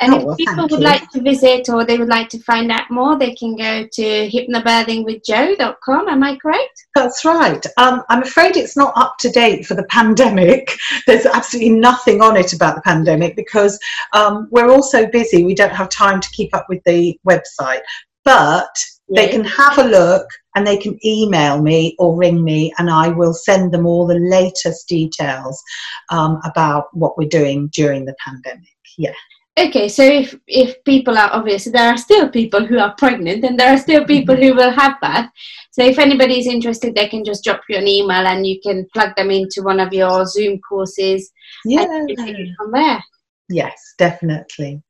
And 0.00 0.14
Oh, 0.14 0.18
well, 0.18 0.30
if 0.32 0.38
people 0.38 0.62
would 0.62 0.70
you. 0.70 0.78
like 0.78 1.10
to 1.10 1.20
visit 1.20 1.68
or 1.68 1.84
they 1.84 1.98
would 1.98 2.08
like 2.08 2.28
to 2.30 2.38
find 2.40 2.70
out 2.70 2.90
more, 2.90 3.18
they 3.18 3.34
can 3.34 3.56
go 3.56 3.86
to 3.86 4.02
hypnobirthingwithjo.com. 4.30 6.08
Am 6.08 6.22
I 6.22 6.36
correct? 6.36 6.86
That's 6.94 7.24
right. 7.24 7.64
Um, 7.76 8.04
I'm 8.08 8.22
afraid 8.22 8.56
it's 8.56 8.76
not 8.76 8.92
up 8.96 9.16
to 9.18 9.30
date 9.30 9.66
for 9.66 9.74
the 9.74 9.84
pandemic. 9.84 10.76
There's 11.06 11.26
absolutely 11.26 11.70
nothing 11.70 12.20
on 12.22 12.36
it 12.36 12.52
about 12.52 12.76
the 12.76 12.82
pandemic 12.82 13.34
because 13.34 13.78
um, 14.12 14.48
we're 14.50 14.70
all 14.70 14.82
so 14.82 15.06
busy, 15.06 15.44
we 15.44 15.54
don't 15.54 15.74
have 15.74 15.88
time 15.88 16.20
to 16.20 16.30
keep 16.30 16.54
up 16.54 16.66
with 16.68 16.82
the 16.84 17.18
website. 17.28 17.80
But 18.24 18.68
they 19.14 19.28
can 19.28 19.44
have 19.44 19.78
a 19.78 19.84
look 19.84 20.26
and 20.54 20.66
they 20.66 20.76
can 20.76 20.98
email 21.04 21.62
me 21.62 21.96
or 21.98 22.16
ring 22.16 22.44
me, 22.44 22.72
and 22.78 22.90
I 22.90 23.08
will 23.08 23.32
send 23.32 23.72
them 23.72 23.86
all 23.86 24.06
the 24.06 24.18
latest 24.18 24.86
details 24.88 25.62
um, 26.10 26.40
about 26.44 26.86
what 26.92 27.16
we're 27.16 27.28
doing 27.28 27.68
during 27.72 28.04
the 28.04 28.14
pandemic. 28.24 28.68
Yeah. 28.98 29.14
Okay, 29.58 29.88
so 29.88 30.02
if 30.04 30.36
if 30.46 30.82
people 30.84 31.18
are 31.18 31.30
obviously 31.32 31.72
there 31.72 31.90
are 31.92 31.96
still 31.96 32.28
people 32.28 32.64
who 32.64 32.78
are 32.78 32.94
pregnant 32.96 33.44
and 33.44 33.58
there 33.58 33.72
are 33.74 33.78
still 33.78 34.04
people 34.04 34.34
Mm-hmm. 34.36 34.44
who 34.44 34.54
will 34.54 34.70
have 34.70 34.94
that. 35.02 35.30
So 35.72 35.82
if 35.84 35.98
anybody's 35.98 36.46
interested, 36.46 36.94
they 36.94 37.08
can 37.08 37.24
just 37.24 37.42
drop 37.44 37.60
you 37.68 37.76
an 37.78 37.88
email 37.88 38.26
and 38.26 38.46
you 38.46 38.60
can 38.60 38.86
plug 38.94 39.16
them 39.16 39.30
into 39.30 39.62
one 39.62 39.80
of 39.80 39.92
your 39.92 40.26
Zoom 40.26 40.60
courses 40.60 41.30
Yeah. 41.64 41.82
and 41.84 42.08
you 42.08 42.16
take 42.16 42.36
it 42.38 42.54
from 42.56 42.72
there. 42.72 43.02
Yes, 43.48 43.74
definitely. 43.98 44.82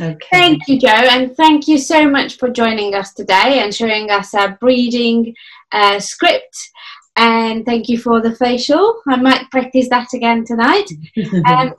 Okay. 0.00 0.28
Thank 0.30 0.68
you, 0.68 0.78
Jo, 0.78 0.88
and 0.88 1.36
thank 1.36 1.66
you 1.68 1.76
so 1.78 2.08
much 2.08 2.38
for 2.38 2.48
joining 2.48 2.94
us 2.94 3.12
today 3.14 3.60
and 3.60 3.74
showing 3.74 4.10
us 4.10 4.32
our 4.34 4.56
breeding 4.60 5.34
uh, 5.72 5.98
script. 6.00 6.56
And 7.16 7.66
thank 7.66 7.88
you 7.88 7.98
for 7.98 8.20
the 8.20 8.34
facial. 8.34 9.02
I 9.08 9.16
might 9.16 9.50
practice 9.50 9.88
that 9.90 10.08
again 10.14 10.44
tonight. 10.44 10.88
Um, 11.46 11.74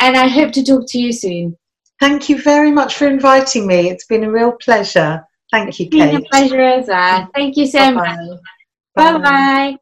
and 0.00 0.16
I 0.16 0.26
hope 0.26 0.50
to 0.52 0.64
talk 0.64 0.84
to 0.88 0.98
you 0.98 1.12
soon. 1.12 1.56
Thank 2.02 2.28
you 2.28 2.42
very 2.42 2.72
much 2.72 2.96
for 2.96 3.06
inviting 3.06 3.64
me. 3.64 3.88
It's 3.88 4.06
been 4.06 4.24
a 4.24 4.30
real 4.30 4.50
pleasure. 4.60 5.24
Thank 5.52 5.78
you, 5.78 5.86
It's 5.86 5.94
been 5.94 6.16
a 6.16 6.20
Kate. 6.20 6.30
pleasure 6.30 6.60
as 6.60 6.88
well. 6.88 7.28
Thank 7.32 7.56
you 7.56 7.64
so 7.64 7.92
much. 7.92 8.18
Bye-bye. 8.96 9.12
Bye 9.12 9.18
bye. 9.18 9.76